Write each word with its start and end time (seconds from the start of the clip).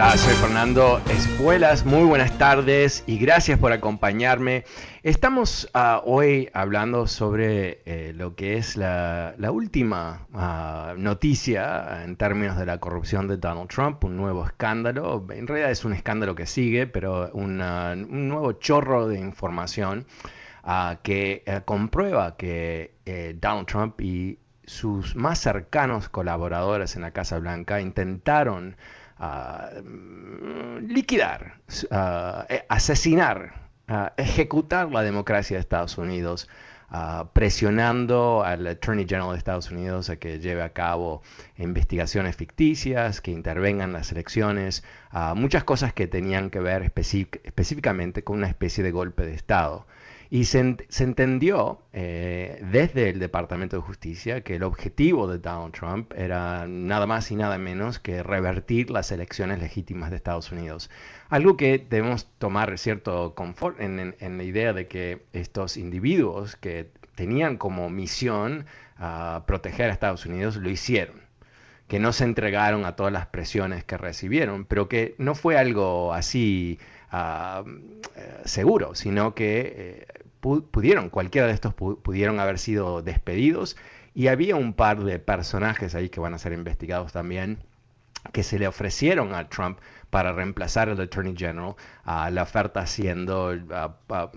Estás? 0.00 0.20
Soy 0.20 0.34
Fernando 0.34 0.98
Espuelas, 1.10 1.84
muy 1.84 2.04
buenas 2.04 2.38
tardes 2.38 3.04
y 3.06 3.18
gracias 3.18 3.58
por 3.58 3.72
acompañarme. 3.72 4.64
Estamos 5.02 5.68
ah, 5.74 6.00
hoy 6.06 6.48
hablando 6.54 7.06
sobre 7.06 7.82
eh, 7.84 8.12
lo 8.14 8.34
que 8.34 8.56
es 8.56 8.78
la, 8.78 9.34
última 9.52 10.26
ah, 10.32 10.94
noticia 10.96 12.02
en 12.02 12.16
términos 12.16 12.56
de 12.56 12.64
la 12.64 12.78
corrupción 12.78 13.28
de 13.28 13.36
Donald 13.36 13.68
Trump, 13.68 14.02
un 14.04 14.16
nuevo 14.16 14.46
escándalo, 14.46 15.26
en 15.30 15.46
realidad 15.46 15.70
es 15.70 15.84
un 15.84 15.92
escándalo 15.92 16.34
que 16.34 16.46
sigue, 16.46 16.86
pero 16.86 17.30
un 17.34 17.58
nuevo 17.58 18.52
chorro 18.52 19.06
de 19.06 19.18
información 19.18 20.06
ah, 20.64 21.00
que 21.02 21.42
eh, 21.44 21.60
comprueba 21.66 22.38
que 22.38 22.94
eh, 23.04 23.36
Donald 23.38 23.66
Trump 23.66 24.00
y 24.00 24.38
sus 24.64 25.14
más 25.14 25.40
cercanos 25.40 26.08
colaboradores 26.08 26.96
en 26.96 27.02
la 27.02 27.10
Casa 27.10 27.38
Blanca 27.38 27.82
intentaron 27.82 28.76
mm, 29.20 30.86
liquidar, 30.88 31.60
eh, 32.48 32.64
asesinar, 32.68 33.68
ejecutar 34.16 34.90
la 34.90 35.02
democracia 35.02 35.56
de 35.56 35.60
Estados 35.60 35.98
Unidos, 35.98 36.48
presionando 37.32 38.42
al 38.44 38.66
Attorney 38.66 39.06
General 39.08 39.30
de 39.32 39.38
Estados 39.38 39.70
Unidos 39.70 40.10
a 40.10 40.16
que 40.16 40.38
lleve 40.40 40.62
a 40.62 40.72
cabo 40.72 41.22
investigaciones 41.56 42.34
ficticias, 42.36 43.20
que 43.20 43.30
intervengan 43.30 43.90
en 43.90 43.94
las 43.94 44.10
elecciones, 44.12 44.82
muchas 45.34 45.64
cosas 45.64 45.92
que 45.92 46.06
tenían 46.06 46.50
que 46.50 46.60
ver 46.60 46.82
específic- 46.82 47.40
específicamente 47.44 48.24
con 48.24 48.38
una 48.38 48.48
especie 48.48 48.82
de 48.82 48.90
golpe 48.90 49.24
de 49.24 49.34
Estado. 49.34 49.86
Y 50.32 50.44
se, 50.44 50.62
ent- 50.62 50.84
se 50.88 51.02
entendió 51.04 51.82
eh, 51.92 52.62
desde 52.70 53.10
el 53.10 53.18
Departamento 53.18 53.76
de 53.76 53.82
Justicia 53.82 54.42
que 54.42 54.56
el 54.56 54.62
objetivo 54.62 55.26
de 55.26 55.38
Donald 55.38 55.74
Trump 55.74 56.12
era 56.16 56.66
nada 56.68 57.06
más 57.06 57.30
y 57.32 57.36
nada 57.36 57.58
menos 57.58 57.98
que 57.98 58.22
revertir 58.22 58.90
las 58.90 59.10
elecciones 59.10 59.58
legítimas 59.58 60.10
de 60.10 60.16
Estados 60.16 60.52
Unidos. 60.52 60.88
Algo 61.30 61.56
que 61.56 61.84
debemos 61.90 62.28
tomar 62.38 62.78
cierto 62.78 63.34
confort 63.34 63.80
en, 63.80 64.14
la 64.38 64.44
idea 64.44 64.72
de 64.72 64.86
que 64.86 65.22
estos 65.32 65.76
individuos 65.76 66.54
que 66.56 66.90
tenían 67.16 67.56
como 67.56 67.90
misión 67.90 68.66
ah, 68.98 69.42
proteger 69.46 69.90
a 69.90 69.92
Estados 69.92 70.26
Unidos 70.26 70.56
lo 70.56 70.70
hicieron 70.70 71.28
que 71.88 71.98
no 71.98 72.12
se 72.12 72.22
entregaron 72.24 72.84
a 72.84 72.94
todas 72.94 73.12
las 73.12 73.26
presiones 73.26 73.82
que 73.84 73.96
recibieron, 73.98 74.64
pero 74.64 74.88
que 74.88 75.16
no 75.18 75.34
fue 75.34 75.58
algo 75.58 76.14
así 76.14 76.78
eh, 77.12 77.62
seguro, 78.44 78.94
sino 78.94 79.34
que 79.34 80.06
eh, 80.06 80.06
pudieron, 80.40 81.10
cualquiera 81.10 81.46
de 81.46 81.52
estos 81.54 81.74
pu- 81.76 82.00
pudieron 82.00 82.40
haber 82.40 82.58
sido 82.58 83.02
despedidos. 83.02 83.76
Y 84.14 84.26
había 84.28 84.56
un 84.56 84.72
par 84.74 85.04
de 85.04 85.18
personajes 85.20 85.94
ahí 85.94 86.08
que 86.08 86.20
van 86.20 86.34
a 86.34 86.38
ser 86.38 86.52
investigados 86.52 87.12
también 87.12 87.58
que 88.32 88.42
se 88.42 88.58
le 88.58 88.68
ofrecieron 88.68 89.34
a 89.34 89.48
Trump 89.48 89.78
para 90.10 90.32
reemplazar 90.32 90.88
al 90.88 91.00
Attorney 91.00 91.34
General, 91.36 91.74
ah, 92.04 92.30
la 92.30 92.42
oferta 92.42 92.86
siendo, 92.86 93.56
ah, 93.70 93.96
ah, 94.08 94.30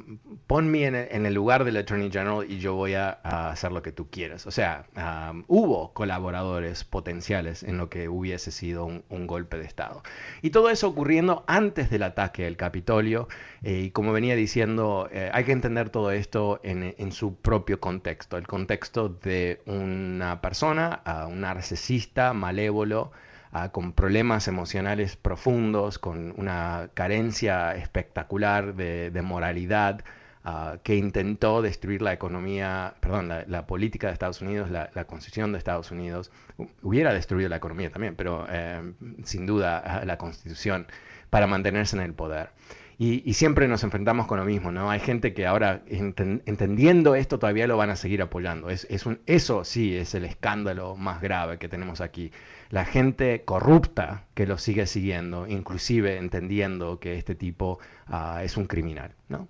ponme 0.48 0.86
en 0.86 0.96
el, 0.96 1.08
en 1.12 1.26
el 1.26 1.34
lugar 1.34 1.64
del 1.64 1.78
Attorney 1.78 2.12
General 2.12 2.46
y 2.48 2.60
yo 2.60 2.76
voy 2.76 2.94
a, 2.94 3.10
hacer 3.24 3.72
lo 3.72 3.82
que 3.82 3.92
tú 3.92 4.10
quieras. 4.10 4.46
O 4.46 4.52
sea, 4.52 4.86
ah, 4.96 5.34
hubo 5.48 5.94
colaboradores 5.94 6.84
potenciales 6.84 7.64
en 7.64 7.78
lo 7.78 7.90
que 7.90 8.08
hubiese 8.08 8.52
sido 8.52 8.86
un, 8.86 9.04
un 9.10 9.28
golpe 9.28 9.58
de 9.58 9.66
Estado. 9.66 10.04
Y 10.42 10.52
todo 10.52 10.70
eso 10.70 10.88
ocurriendo 10.88 11.44
antes 11.48 11.90
del 11.90 12.04
ataque 12.04 12.46
al 12.46 12.56
Capitolio. 12.56 13.28
eh, 13.64 13.82
y 13.86 13.92
como 13.92 14.14
venía 14.14 14.36
diciendo, 14.36 15.10
eh, 15.12 15.32
hay 15.34 15.44
que 15.44 15.52
entender 15.52 15.90
todo 15.90 16.12
esto 16.12 16.60
en, 16.64 16.96
en 16.98 17.12
su 17.12 17.36
propio 17.36 17.80
contexto, 17.80 18.38
el 18.38 18.48
contexto 18.48 19.10
de 19.10 19.62
una 19.66 20.42
persona, 20.42 21.02
un 21.28 21.42
narcisista, 21.42 22.34
malévolo, 22.34 23.12
ah, 23.54 23.70
con 23.72 23.94
problemas 23.94 24.48
emocionales 24.48 25.16
profundos, 25.16 26.00
con 26.00 26.34
una 26.38 26.90
carencia 26.94 27.76
espectacular 27.76 28.76
de, 28.76 29.22
moralidad, 29.22 30.04
ah, 30.44 30.78
que 30.84 30.96
intentó 30.96 31.62
destruir 31.62 32.02
la 32.02 32.12
economía, 32.14 32.96
perdón, 33.00 33.30
la, 33.48 33.66
política 33.68 34.08
de 34.08 34.14
Estados 34.14 34.42
Unidos, 34.42 34.70
la, 34.70 34.90
constitución 35.06 35.52
de 35.54 35.58
Estados 35.60 35.92
Unidos. 35.92 36.32
Hu- 36.58 36.70
Hubiera 36.82 37.14
destruido 37.14 37.48
la 37.50 37.58
economía 37.58 37.92
también, 37.92 38.16
pero 38.16 38.46
eh, 38.50 38.94
sin 39.24 39.46
duda 39.46 39.78
ah, 39.80 40.06
la 40.06 40.18
constitución 40.18 40.88
para 41.30 41.48
mantenerse 41.48 41.96
en 41.96 42.04
el 42.04 42.14
poder. 42.14 42.50
Y, 42.98 43.28
y 43.30 43.34
siempre 43.34 43.68
nos 43.68 43.84
enfrentamos 43.84 44.28
con 44.28 44.40
lo 44.40 44.46
mismo, 44.46 44.72
¿no? 44.72 44.90
Hay 44.92 45.00
gente 45.00 45.34
que 45.34 45.46
ahora, 45.48 45.84
enten- 45.88 46.42
entendiendo 46.46 47.16
esto, 47.16 47.40
todavía 47.40 47.68
lo 47.68 47.78
van 47.78 47.90
a 47.90 47.96
seguir 47.96 48.22
apoyando. 48.22 48.70
Es, 48.70 48.86
es 48.90 49.06
un, 49.06 49.20
eso 49.26 49.64
sí 49.64 49.96
es 49.96 50.14
el 50.16 50.26
escándalo 50.26 50.96
más 50.96 51.22
grave 51.22 51.58
que 51.58 51.68
tenemos 51.70 52.02
aquí. 52.02 52.32
La 52.70 52.86
gente 52.86 53.44
corrupta 53.46 54.26
que 54.34 54.48
lo 54.48 54.58
sigue 54.58 54.86
siguiendo, 54.88 55.48
inclusive 55.48 56.18
entendiendo 56.18 57.00
que 57.00 57.18
este 57.18 57.36
tipo 57.36 57.80
ah, 58.08 58.42
es 58.44 58.58
un 58.58 58.66
criminal, 58.66 59.12
¿no? 59.28 59.48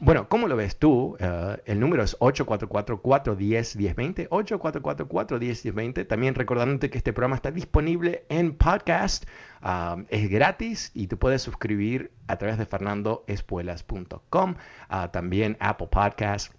Bueno, 0.00 0.28
¿cómo 0.28 0.48
lo 0.48 0.56
ves 0.56 0.78
tú? 0.78 1.16
Eh, 1.20 1.58
el 1.66 1.78
número 1.78 2.02
es 2.02 2.18
844-410-1020, 2.18 4.28
844-410-1020. 4.28 6.06
También 6.06 6.34
recordándote 6.34 6.88
que 6.88 6.96
este 6.96 7.12
programa 7.12 7.36
está 7.36 7.50
disponible 7.50 8.24
en 8.30 8.56
podcast, 8.56 9.26
es 10.08 10.30
gratis 10.30 10.92
y 10.94 11.08
te 11.08 11.16
puedes 11.16 11.42
suscribir 11.42 12.12
a 12.26 12.36
través 12.36 12.56
de 12.58 12.66
fernandoespuelas.com, 12.66 14.54
ah, 14.88 15.12
también 15.12 15.58
Apple 15.60 15.88
Podcast 15.88 16.54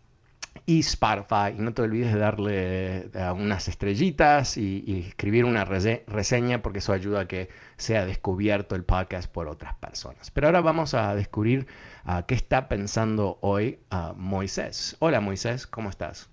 y 0.65 0.79
Spotify. 0.79 1.53
Y 1.57 1.61
no 1.61 1.73
te 1.73 1.81
olvides 1.81 2.13
de 2.13 2.19
darle 2.19 3.09
unas 3.33 3.67
estrellitas 3.67 4.57
y, 4.57 4.83
y 4.85 4.99
escribir 5.07 5.45
una 5.45 5.65
rese- 5.65 6.03
reseña 6.07 6.61
porque 6.61 6.79
eso 6.79 6.93
ayuda 6.93 7.21
a 7.21 7.27
que 7.27 7.49
sea 7.77 8.05
descubierto 8.05 8.75
el 8.75 8.83
podcast 8.83 9.31
por 9.31 9.47
otras 9.47 9.75
personas. 9.75 10.31
Pero 10.31 10.47
ahora 10.47 10.61
vamos 10.61 10.93
a 10.93 11.13
descubrir 11.15 11.67
ah, 12.03 12.23
qué 12.27 12.35
está 12.35 12.67
pensando 12.67 13.37
hoy 13.41 13.79
ah, 13.91 14.13
Moisés. 14.17 14.95
Hola 14.99 15.19
Moisés, 15.21 15.67
¿cómo 15.67 15.89
estás? 15.89 16.29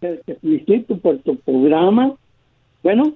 te, 0.00 0.16
te 0.26 0.34
felicito 0.36 0.98
por 0.98 1.18
tu 1.20 1.36
programa. 1.40 2.14
Bueno, 2.82 3.14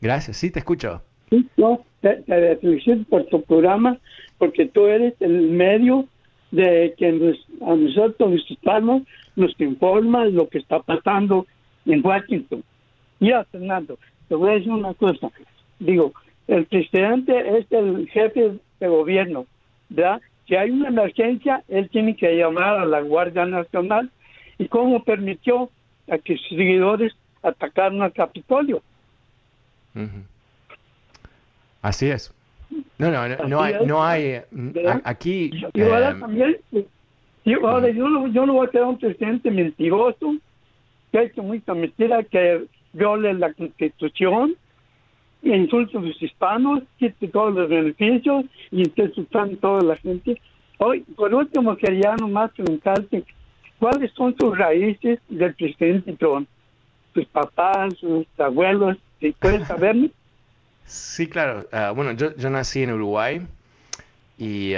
Gracias, 0.00 0.36
sí, 0.36 0.50
te 0.50 0.58
escucho. 0.58 1.00
sí, 1.30 1.48
yo 1.56 1.82
te, 2.00 2.16
te 2.22 2.56
felicito 2.56 3.04
por 3.08 3.24
tu 3.26 3.42
programa 3.42 3.98
porque 4.38 4.66
tú 4.66 4.86
eres 4.86 5.14
el 5.20 5.50
medio 5.50 6.06
de 6.54 6.94
que 6.96 7.08
a 7.08 7.74
nosotros, 7.74 8.30
los 8.30 8.50
hispanos, 8.50 9.02
nos 9.34 9.60
informa 9.60 10.24
lo 10.26 10.48
que 10.48 10.58
está 10.58 10.78
pasando 10.78 11.46
en 11.84 12.06
Washington. 12.06 12.62
Mira, 13.18 13.44
Fernando, 13.44 13.98
te 14.28 14.36
voy 14.36 14.50
a 14.50 14.54
decir 14.54 14.70
una 14.70 14.94
cosa. 14.94 15.30
Digo, 15.80 16.12
el 16.46 16.64
presidente 16.66 17.58
es 17.58 17.66
el 17.72 18.08
jefe 18.08 18.58
de 18.78 18.88
gobierno, 18.88 19.46
¿verdad? 19.88 20.20
Si 20.46 20.54
hay 20.54 20.70
una 20.70 20.88
emergencia, 20.88 21.64
él 21.68 21.88
tiene 21.90 22.14
que 22.14 22.36
llamar 22.36 22.78
a 22.78 22.84
la 22.84 23.00
Guardia 23.00 23.46
Nacional. 23.46 24.10
¿Y 24.56 24.68
cómo 24.68 25.02
permitió 25.02 25.70
a 26.08 26.18
que 26.18 26.36
sus 26.36 26.50
seguidores 26.50 27.12
atacaran 27.42 28.00
al 28.00 28.12
Capitolio? 28.12 28.80
Así 31.82 32.08
es. 32.10 32.32
No, 32.98 33.10
no, 33.10 33.48
no, 33.48 33.60
hay, 33.60 33.74
no 33.86 34.04
hay, 34.04 34.40
aquí... 35.02 35.50
Y 35.72 35.82
ahora 35.82 36.10
eh, 36.10 36.14
también, 36.20 36.56
ahora 37.62 37.90
yo, 37.90 38.08
no, 38.08 38.28
yo 38.28 38.46
no 38.46 38.52
voy 38.52 38.68
a 38.68 38.70
ser 38.70 38.82
un 38.84 38.98
presidente 38.98 39.50
mentiroso, 39.50 40.36
que 41.10 41.18
ha 41.18 41.22
hecho 41.24 41.42
mucha 41.42 41.74
mentira, 41.74 42.22
que 42.22 42.64
viole 42.92 43.34
la 43.34 43.52
constitución, 43.52 44.56
insulte 45.42 45.98
a 45.98 46.00
los 46.00 46.22
hispanos, 46.22 46.82
quite 46.98 47.28
todos 47.28 47.54
los 47.54 47.68
beneficios 47.68 48.46
y 48.70 48.82
esté 48.82 49.04
insultando 49.04 49.54
a 49.54 49.60
toda 49.60 49.82
la 49.82 49.96
gente. 49.96 50.40
Hoy, 50.78 51.00
por 51.00 51.34
último, 51.34 51.76
quería 51.76 52.14
nomás 52.16 52.52
preguntarte, 52.52 53.24
¿cuáles 53.78 54.12
son 54.12 54.34
sus 54.38 54.56
raíces 54.56 55.18
del 55.28 55.54
presidente 55.54 56.12
Trump? 56.14 56.48
Sus 57.12 57.26
papás, 57.26 57.94
sus 57.98 58.26
abuelos, 58.38 58.96
si 59.20 59.32
puedes 59.32 59.66
saberme. 59.66 60.10
Sí, 60.86 61.28
claro. 61.28 61.66
Ah, 61.72 61.90
bueno, 61.90 62.12
yo, 62.12 62.34
yo, 62.36 62.50
nací 62.50 62.82
en 62.82 62.92
Uruguay 62.92 63.46
y 64.38 64.74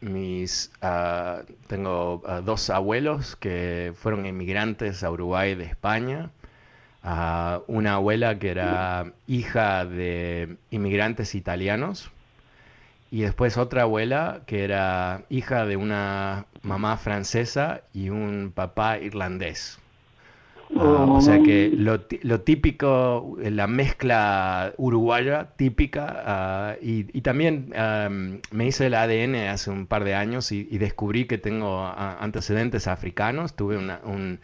mis 0.00 0.70
uh, 0.82 1.42
tengo 1.66 2.22
ah, 2.26 2.40
dos 2.44 2.70
abuelos 2.70 3.36
que 3.36 3.92
fueron 3.96 4.26
inmigrantes 4.26 5.02
a 5.02 5.10
Uruguay 5.10 5.54
de 5.54 5.64
España. 5.64 6.30
una 7.66 7.94
abuela 7.94 8.38
que 8.38 8.50
era 8.50 9.12
hija 9.26 9.84
de 9.84 10.56
inmigrantes 10.70 11.34
italianos 11.34 12.10
y 13.10 13.22
después 13.22 13.56
otra 13.56 13.82
abuela 13.82 14.42
que 14.46 14.64
era 14.64 15.22
hija 15.30 15.64
de 15.66 15.76
una 15.76 16.46
mamá 16.62 16.96
francesa 16.96 17.82
y 17.94 18.10
un 18.10 18.52
papá 18.54 18.98
irlandés. 18.98 19.78
Ah, 20.74 21.06
o 21.08 21.20
sea 21.20 21.40
que 21.42 21.70
lo, 21.72 22.00
lo, 22.22 22.40
típico, 22.40 23.36
la 23.40 23.66
mezcla 23.66 24.72
uruguaya 24.76 25.50
típica, 25.56 26.22
ah, 26.26 26.76
y, 26.82 27.04
también 27.20 27.70
me 28.50 28.66
hice 28.66 28.86
el 28.86 28.94
ADN 28.94 29.36
hace 29.48 29.70
un 29.70 29.86
par 29.86 30.04
de 30.04 30.14
años 30.14 30.50
y, 30.52 30.64
descubrí 30.78 31.26
que 31.26 31.38
tengo 31.38 31.80
ah, 31.80 32.16
antecedentes 32.20 32.88
africanos, 32.88 33.54
tuve 33.54 33.76
un, 33.76 34.40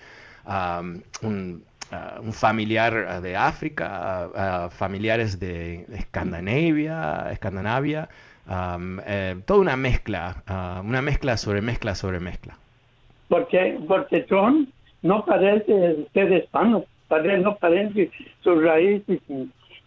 un, 1.23 1.65
familiar 2.33 3.21
de 3.21 3.37
África, 3.37 4.69
familiares 4.71 5.41
de 5.41 5.87
Escandinavia, 5.93 7.29
Escandinavia 7.33 8.09
eh, 9.07 9.37
toda 9.45 9.61
una 9.61 9.77
mezcla, 9.77 10.43
una 10.85 11.03
mezcla 11.03 11.37
sobre 11.37 11.63
mezcla 11.63 11.95
sobre 11.95 12.21
mezcla. 12.21 12.57
Porque, 13.29 13.79
porque 13.89 14.27
son 14.29 14.69
no 15.03 15.25
parece 15.25 16.07
ser 16.13 16.33
hispano, 16.33 16.85
no 17.39 17.57
parece 17.57 18.11
sus 18.43 18.63
raíces 18.63 19.21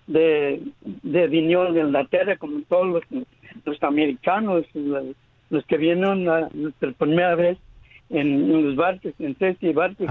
de, 0.07 0.61
de 0.83 1.27
vinieron 1.27 1.73
de 1.73 1.81
Inglaterra 1.81 2.37
como 2.37 2.61
todos 2.69 3.03
los, 3.65 3.83
americanos, 3.83 4.65
los, 4.73 5.65
que 5.65 5.77
vienen 5.77 6.25
por 6.79 6.93
primera 6.95 7.35
vez 7.35 7.57
en, 8.09 8.65
los 8.67 8.75
barcos, 8.75 9.13
en 9.19 9.35
y 9.61 9.73
barcos. 9.73 10.07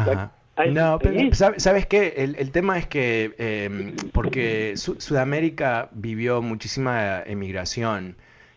No, 0.72 0.98
pero 1.02 1.34
¿sabes 1.34 1.86
qué? 1.86 2.14
El, 2.16 2.36
el, 2.36 2.52
tema 2.52 2.78
es 2.78 2.86
que, 2.86 3.34
em, 3.38 3.96
porque 4.12 4.76
Sudamérica 4.76 5.88
vivió 5.92 6.42
muchísima 6.42 7.22
emigración, 7.22 8.16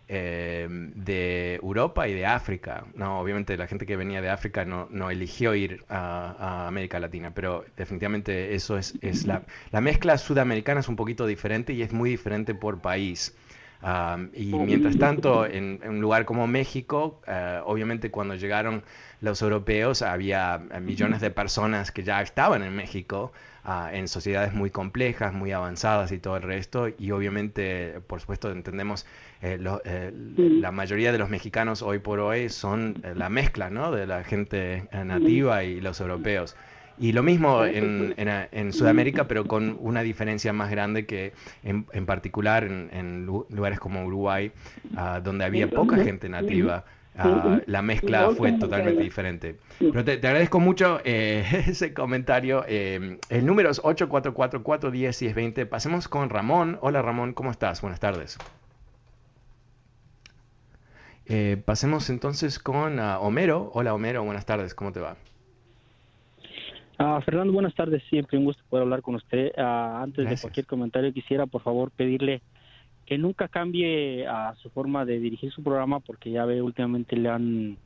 eh, 0.10 0.68
de 0.70 1.56
Europa 1.56 2.08
y 2.08 2.14
de 2.14 2.26
África. 2.26 2.86
No, 2.96 3.20
obviamente 3.20 3.58
la 3.58 3.68
gente 3.68 3.86
que 3.86 3.98
venía 3.98 4.22
de 4.22 4.30
África 4.30 4.64
no, 4.64 4.88
no 4.90 5.10
eligió 5.12 5.54
ir 5.54 5.84
a, 5.90 6.68
América 6.68 6.98
Latina, 7.00 7.32
pero 7.34 7.66
definitivamente 7.76 8.56
eso 8.56 8.78
es, 8.78 8.94
es 9.02 9.26
la, 9.26 9.42
la, 9.72 9.82
mezcla 9.82 10.18
sudamericana 10.18 10.80
es 10.80 10.88
un 10.88 10.96
poquito 10.96 11.26
diferente 11.26 11.74
y 11.74 11.82
es 11.82 11.92
muy 11.92 12.10
diferente 12.10 12.56
por 12.56 12.80
país. 12.80 13.36
y 14.34 14.46
mientras 14.56 14.98
tanto, 14.98 15.46
en, 15.46 15.82
un 15.86 16.00
lugar 16.00 16.24
como 16.24 16.48
México, 16.48 17.22
eh, 17.28 17.60
obviamente 17.66 18.10
cuando 18.10 18.36
llegaron 18.36 18.84
los 19.20 19.42
europeos 19.42 20.02
había 20.04 20.58
millones 20.82 21.20
de 21.20 21.32
personas 21.32 21.92
que 21.92 22.04
ya 22.04 22.22
estaban 22.22 22.64
en 22.64 22.74
México 22.76 23.34
Ah, 23.70 23.90
en 23.92 24.08
sociedades 24.08 24.54
muy 24.54 24.70
complejas, 24.70 25.34
muy 25.34 25.52
avanzadas 25.52 26.14
y 26.14 26.20
todo 26.20 26.38
el 26.38 26.44
resto. 26.44 26.88
Y 26.98 27.12
obviamente, 27.12 28.00
por 28.08 28.22
supuesto, 28.22 28.50
entendemos, 28.50 29.06
eh, 29.42 29.60
eh, 29.84 30.12
la 30.14 30.72
mayoría 30.72 31.12
de 31.12 31.18
los 31.18 31.30
mexicanos 31.30 31.82
hoy 31.82 32.00
por 32.00 32.22
hoy 32.22 32.48
son 32.48 32.96
eh, 33.04 33.12
la 33.14 33.28
mezcla 33.28 33.70
¿no? 33.70 33.92
de 33.92 34.08
la 34.08 34.24
gente 34.24 34.88
nativa 34.94 35.66
y 35.66 35.82
los 35.82 36.00
europeos. 36.00 36.56
Y 36.98 37.12
lo 37.12 37.24
mismo 37.24 37.66
en, 37.66 38.14
en, 38.18 38.72
Sudamérica, 38.72 39.28
pero 39.28 39.44
con 39.46 39.76
una 39.82 40.02
diferencia 40.02 40.54
más 40.54 40.72
grande 40.72 41.06
que 41.06 41.34
en, 41.62 41.86
en 41.92 42.06
particular 42.06 42.64
en, 42.64 43.26
lugares 43.26 43.82
como 43.82 44.06
Uruguay, 44.06 44.50
ah, 44.96 45.20
donde 45.22 45.44
había 45.44 45.70
poca 45.70 45.98
gente 45.98 46.30
nativa. 46.30 46.86
Ah, 47.18 47.60
la 47.66 47.82
mezcla 47.82 48.30
fue 48.32 48.52
totalmente 48.54 49.02
diferente. 49.02 49.58
Pero 49.80 50.06
te, 50.06 50.14
agradezco 50.14 50.60
mucho 50.60 51.00
eh, 51.04 51.44
ese 51.68 51.94
comentario. 51.94 52.64
Eh, 52.68 53.20
el 53.30 53.46
número 53.46 53.70
es 53.70 53.82
844-410-1020. 53.82 55.68
Pasemos 55.68 56.08
con 56.08 56.30
Ramón. 56.30 56.78
Hola 56.82 57.02
Ramón, 57.02 57.34
¿cómo 57.34 57.50
estás? 57.50 57.82
Buenas 57.82 58.00
tardes. 58.00 58.38
Eh, 61.26 61.62
pasemos 61.66 62.10
entonces 62.10 62.60
con 62.60 63.00
ah, 63.00 63.20
Homero. 63.20 63.72
Hola 63.74 63.94
Homero, 63.94 64.24
buenas 64.24 64.46
tardes, 64.46 64.74
¿cómo 64.76 64.92
te 64.92 65.00
va? 65.00 65.18
Ah, 67.00 67.20
Fernando, 67.26 67.52
buenas 67.52 67.74
tardes. 67.74 68.04
Siempre 68.10 68.38
un 68.38 68.46
gusto 68.46 68.64
poder 68.70 68.84
hablar 68.84 69.02
con 69.02 69.16
usted. 69.16 69.52
antes 69.58 70.30
de 70.30 70.38
cualquier 70.38 70.68
comentario, 70.68 71.12
quisiera 71.12 71.46
por 71.48 71.62
favor 71.64 71.92
pedirle 71.92 72.42
que 73.08 73.18
nunca 73.18 73.48
cambie 73.48 74.28
a 74.28 74.54
su 74.62 74.70
forma 74.70 75.06
de 75.06 75.20
dirigir 75.20 75.50
su 75.52 75.64
programa 75.64 76.02
porque 76.02 76.30
ya 76.30 76.44
ve 76.46 76.62
últimamente 76.62 77.16
le 77.16 77.30
han 77.30 77.78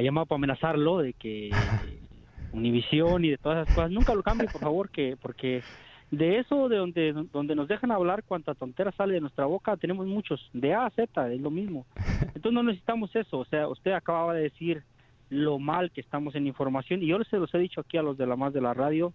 llamado 0.00 0.26
para 0.26 0.36
amenazarlo 0.38 0.98
de 0.98 1.12
que 1.12 1.66
Univisión 2.52 3.24
y 3.24 3.30
de 3.30 3.36
todas 3.38 3.58
esas 3.58 3.70
cosas 3.70 3.90
nunca 3.90 4.14
lo 4.14 4.22
cambie 4.22 4.48
por 4.48 4.62
favor 4.62 4.88
que 4.90 5.16
porque 5.20 5.64
de 6.12 6.38
eso 6.38 6.68
de 6.68 6.76
donde 6.76 7.12
donde 7.32 7.56
nos 7.56 7.66
dejan 7.66 7.90
hablar 7.90 8.22
cuánta 8.24 8.54
tontera 8.54 8.92
sale 8.92 9.14
de 9.14 9.20
nuestra 9.20 9.44
boca 9.44 9.76
tenemos 9.76 10.06
muchos 10.06 10.40
de 10.52 10.72
A 10.72 10.86
a 10.86 10.90
Z 10.90 11.32
es 11.32 11.40
lo 11.40 11.50
mismo. 11.50 11.84
Entonces 12.20 12.52
no 12.52 12.62
necesitamos 12.62 13.14
eso 13.16 13.40
o 13.40 13.44
sea 13.46 13.68
usted 13.68 13.90
acababa 13.90 14.34
de 14.34 14.44
decir 14.44 14.84
lo 15.30 15.58
mal 15.58 15.90
que 15.90 16.00
estamos 16.00 16.36
en 16.36 16.46
información 16.46 17.02
y 17.02 17.08
yo 17.08 17.18
se 17.24 17.38
los 17.38 17.52
he 17.52 17.58
dicho 17.58 17.80
aquí 17.80 17.96
a 17.96 18.02
los 18.02 18.16
de 18.16 18.26
la 18.26 18.36
más 18.36 18.52
de 18.52 18.60
la 18.60 18.72
radio 18.72 19.12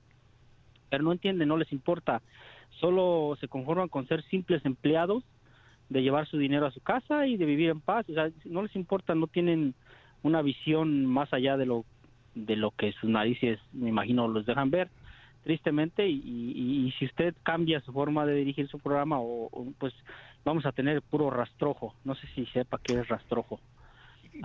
pero 0.90 1.02
no 1.04 1.14
entienden 1.14 1.48
no 1.48 1.56
les 1.56 1.72
importa 1.72 2.22
solo 2.82 3.38
se 3.40 3.48
conforman 3.48 3.88
con 3.88 4.08
ser 4.08 4.24
simples 4.24 4.66
empleados, 4.66 5.24
de 5.88 6.02
llevar 6.02 6.28
su 6.28 6.38
dinero 6.38 6.66
a 6.66 6.72
su 6.72 6.82
casa 6.82 7.28
y 7.28 7.38
de 7.38 7.46
vivir 7.46 7.70
en 7.70 7.80
paz. 7.80 8.10
O 8.10 8.14
sea, 8.14 8.30
no 8.46 8.64
les 8.64 8.76
importa, 8.76 9.16
no 9.16 9.28
tienen 9.28 9.76
una 10.24 10.42
visión 10.42 11.06
más 11.06 11.32
allá 11.34 11.56
de 11.58 11.66
lo 11.66 11.86
de 12.36 12.56
lo 12.56 12.72
que 12.72 12.94
sus 12.94 13.10
narices, 13.10 13.60
me 13.74 13.90
imagino, 13.90 14.28
los 14.28 14.46
dejan 14.46 14.72
ver, 14.72 14.90
tristemente. 15.44 16.08
Y, 16.08 16.94
si 16.98 17.06
usted 17.06 17.36
cambia 17.44 17.82
su 17.82 17.92
forma 17.92 18.26
de 18.26 18.36
dirigir 18.36 18.68
su 18.70 18.80
programa, 18.80 19.18
o, 19.20 19.50
pues 19.78 19.94
vamos 20.46 20.66
a 20.66 20.72
tener 20.72 21.02
puro 21.02 21.30
rastrojo. 21.30 21.94
No 22.04 22.16
sé 22.16 22.28
si 22.28 22.46
sepa 22.48 22.80
qué 22.82 23.00
es 23.00 23.08
rastrojo. 23.08 23.60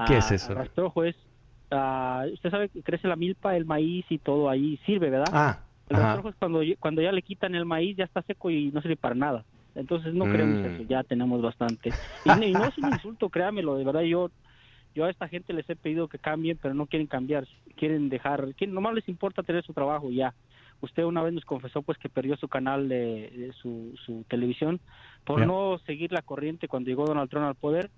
¿Qué 0.06 0.16
es 0.16 0.30
ah, 0.30 0.34
eso? 0.34 0.54
Rastrojo 0.54 1.04
es, 1.04 1.14
uh, 1.70 2.32
usted 2.32 2.50
sabe 2.50 2.68
que 2.68 2.82
crece 2.82 3.06
la 3.06 3.16
milpa, 3.16 3.56
el 3.56 3.64
maíz 3.64 4.04
y 4.10 4.18
todo 4.18 4.50
ahí 4.50 4.78
sirve, 4.84 5.10
¿verdad? 5.10 5.32
Ah, 5.32 5.60
el 5.88 5.96
rastrojo 5.96 6.28
es 6.30 6.36
cuando, 6.36 6.60
cuando 6.80 7.02
ya 7.02 7.12
le 7.12 7.22
quitan 7.22 7.54
el 7.54 7.64
maíz, 7.64 7.96
ya 7.96 8.04
está 8.04 8.22
seco 8.22 8.50
y 8.50 8.70
no 8.72 8.82
sirve 8.82 8.96
para 8.96 9.14
nada. 9.14 9.44
Entonces 9.74 10.14
no 10.14 10.24
mm. 10.24 10.64
eso, 10.64 10.82
ya 10.88 11.02
tenemos 11.04 11.40
bastante. 11.42 11.90
Y, 12.24 12.52
no 12.52 12.64
es 12.64 12.78
un 12.78 12.92
insulto, 12.92 13.28
créamelo, 13.28 13.76
de 13.76 13.84
verdad 13.84 14.02
yo 14.02 14.30
yo 14.94 15.04
a 15.04 15.10
esta 15.10 15.28
gente 15.28 15.52
les 15.52 15.68
he 15.68 15.76
pedido 15.76 16.08
que 16.08 16.18
cambien, 16.18 16.58
pero 16.60 16.72
no 16.72 16.86
quieren 16.86 17.06
cambiar, 17.06 17.46
quieren 17.76 18.08
dejar, 18.08 18.54
quieren, 18.54 18.74
nomás 18.74 18.94
les 18.94 19.06
importa 19.10 19.42
tener 19.42 19.62
su 19.62 19.74
trabajo 19.74 20.10
ya. 20.10 20.32
Usted 20.80 21.04
una 21.04 21.22
vez 21.22 21.34
nos 21.34 21.44
confesó 21.44 21.82
pues 21.82 21.98
que 21.98 22.08
perdió 22.08 22.34
su 22.38 22.48
canal 22.48 22.88
de, 22.88 23.52
su, 23.60 23.94
su, 24.06 24.24
televisión 24.26 24.80
por 25.24 25.46
no 25.46 25.78
seguir 25.84 26.12
la 26.12 26.22
corriente 26.22 26.66
cuando 26.66 26.88
llegó 26.88 27.04
Donald 27.04 27.28
Trump 27.28 27.44
al 27.46 27.54
poder 27.54 27.90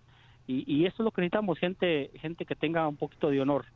y, 0.48 0.64
y 0.66 0.86
eso 0.86 0.96
es 0.98 1.04
lo 1.04 1.12
que 1.12 1.20
necesitamos, 1.20 1.58
gente 1.58 2.10
gente 2.14 2.44
que 2.44 2.56
tenga 2.56 2.88
un 2.88 2.96
poquito 2.96 3.30
de 3.30 3.40
honor. 3.40 3.66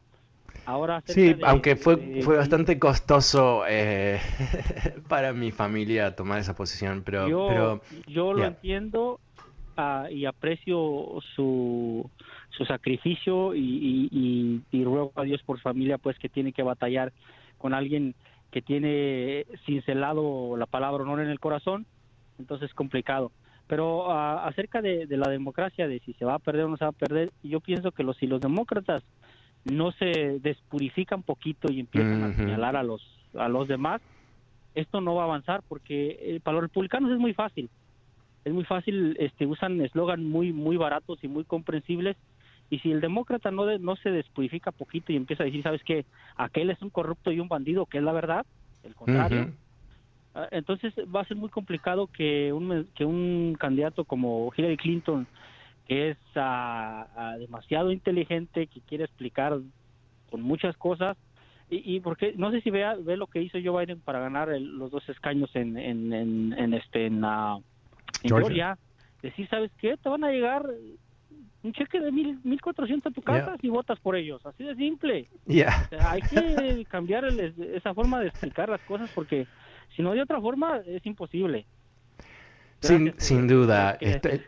Ahora 0.65 1.03
sí, 1.07 1.37
aunque 1.45 1.75
fue, 1.75 2.23
fue 2.23 2.37
bastante 2.37 2.79
costoso 2.79 3.65
eh, 3.69 4.21
para 5.09 5.33
mi 5.33 5.51
familia 5.51 6.15
tomar 6.15 6.39
esa 6.39 6.55
posición, 6.55 7.03
pero... 7.05 7.29
Yo, 7.29 7.81
yo 8.07 8.33
lo 8.33 8.45
entiendo 8.45 9.19
ah, 9.77 10.07
y 10.09 10.25
aprecio 10.25 11.19
su, 11.35 12.09
su 12.51 12.65
sacrificio 12.65 13.57
y, 13.57 14.63
y, 14.71 14.85
ruego 14.85 15.13
a 15.17 15.23
Dios 15.23 15.43
por 15.43 15.57
su 15.57 15.63
familia 15.63 15.99
pues 15.99 16.17
que 16.19 16.29
tiene 16.29 16.53
que 16.53 16.63
batallar 16.63 17.13
con 17.59 17.75
alguien 17.75 18.15
que 18.53 18.63
tiene 18.63 19.47
cincelado 19.67 20.57
la 20.57 20.67
palabra 20.67 21.03
honor 21.03 21.21
en 21.21 21.29
el 21.29 21.41
corazón, 21.41 21.87
entonces 22.39 22.71
es 22.71 22.75
complicado. 22.75 23.33
Pero 23.67 24.13
ah, 24.13 24.47
acerca 24.47 24.81
de, 24.81 25.07
de, 25.07 25.17
la 25.17 25.29
democracia, 25.29 25.89
de 25.89 25.99
si 26.01 26.13
se 26.13 26.25
va 26.25 26.35
a 26.35 26.39
perder 26.39 26.67
o 26.67 26.69
no 26.69 26.77
se 26.77 26.85
va 26.85 26.91
a 26.91 26.93
perder, 26.93 27.33
yo 27.43 27.59
pienso 27.61 27.91
que 27.91 28.05
los, 28.05 28.17
si 28.19 28.27
los 28.29 28.41
demócratas 28.41 29.03
no 29.65 29.93
se 29.93 30.41
despurifica 30.41 31.17
un 31.17 31.23
poquito 31.23 31.73
y 31.73 31.81
empiezan 31.81 32.23
a 32.25 32.35
señalar 32.35 32.77
a 32.77 32.83
los 32.83 33.03
a 33.35 33.49
los 33.49 33.67
demás, 33.67 34.01
esto 34.75 35.01
no 35.01 35.15
va 35.15 35.23
a 35.23 35.27
avanzar 35.27 35.63
porque 35.69 36.19
eh, 36.21 36.41
para 36.43 36.57
los 36.57 36.65
republicanos 36.65 37.11
es 37.11 37.19
muy 37.19 37.35
fácil. 37.35 37.71
es 38.45 38.53
muy 38.53 38.65
fácil, 38.65 39.17
este, 39.19 39.47
usan 39.47 39.81
eslogan 39.81 40.25
muy, 40.25 40.53
muy 40.53 40.77
baratos 40.77 41.23
y 41.23 41.29
muy 41.29 41.45
comprensibles. 41.45 42.17
Y 42.71 42.79
si 42.79 42.91
el 42.91 43.01
demócrata 43.01 43.51
no, 43.51 43.79
no 43.79 43.97
se 43.97 44.11
despurifica 44.11 44.73
poquito 44.73 45.13
y 45.13 45.17
empieza 45.17 45.43
a 45.43 45.47
decir, 45.47 45.63
¿sabes 45.63 45.83
qué? 45.85 46.07
Aquel 46.37 46.71
es 46.71 46.81
un 46.81 46.91
corrupto 46.91 47.31
y 47.31 47.39
un 47.39 47.49
bandido, 47.49 47.85
que 47.87 47.99
es 47.99 48.05
la 48.05 48.13
verdad, 48.13 48.47
el 48.83 48.95
contrario. 48.95 49.53
Ah, 50.35 50.49
entonces 50.51 50.95
va 51.15 51.21
a 51.21 51.27
ser 51.27 51.37
muy 51.37 51.51
complicado 51.51 52.07
que 52.07 52.51
un, 52.53 52.89
que 52.95 53.05
un 53.05 53.55
candidato 53.61 54.05
como 54.05 54.51
Hillary 54.57 54.79
Clinton, 54.79 55.27
que 55.87 56.11
es 56.11 56.19
ah, 56.37 57.07
ah, 57.17 57.37
demasiado 57.39 57.93
inteligente, 57.93 58.67
que 58.67 58.81
quiere 58.81 59.05
explicar 59.05 59.59
con 60.31 60.43
muchas 60.43 60.77
cosas, 60.77 61.17
y, 61.71 61.97
y, 61.97 62.01
porque 62.01 62.35
no 62.37 62.51
sé 62.51 62.61
si 62.61 62.71
vea 62.71 62.95
ve 62.97 63.17
lo 63.17 63.27
que 63.27 63.41
hizo 63.43 63.59
Joe 63.63 63.85
Biden 63.85 64.01
para 64.01 64.21
ganar 64.21 64.49
los 64.49 64.91
dos 64.91 65.09
escaños 65.09 65.51
en 65.55 65.79
en, 65.79 66.13
en, 66.53 66.75
este 66.75 67.07
en, 67.07 67.25
Georgia. 68.23 68.77
decir 69.23 69.49
sabes 69.49 69.71
qué 69.79 69.97
te 69.97 70.09
van 70.09 70.25
a 70.25 70.31
llegar 70.31 70.67
un 71.63 71.73
cheque 71.73 71.99
de 71.99 72.13
mil 72.13 72.39
mil 72.45 72.61
cuatrocientos 72.61 73.11
a 73.11 73.15
tu 73.15 73.23
casa 73.23 73.57
si 73.59 73.71
votas 73.71 73.99
por 74.01 74.17
ellos. 74.17 74.45
Así 74.45 74.65
de 74.65 74.75
simple. 74.77 75.29
Hay 76.01 76.21
que 76.21 76.85
cambiar 76.91 77.25
esa 77.25 77.95
forma 77.95 78.21
de 78.21 78.29
explicar 78.29 78.69
las 78.69 78.83
cosas 78.83 79.11
porque 79.15 79.47
si 79.97 80.03
no 80.03 80.13
de 80.13 80.21
otra 80.21 80.41
forma 80.41 80.79
es 80.87 81.07
imposible 81.07 81.65
sin, 82.83 83.15
sin, 83.19 83.47
duda. 83.47 83.97
Este, 84.01 84.43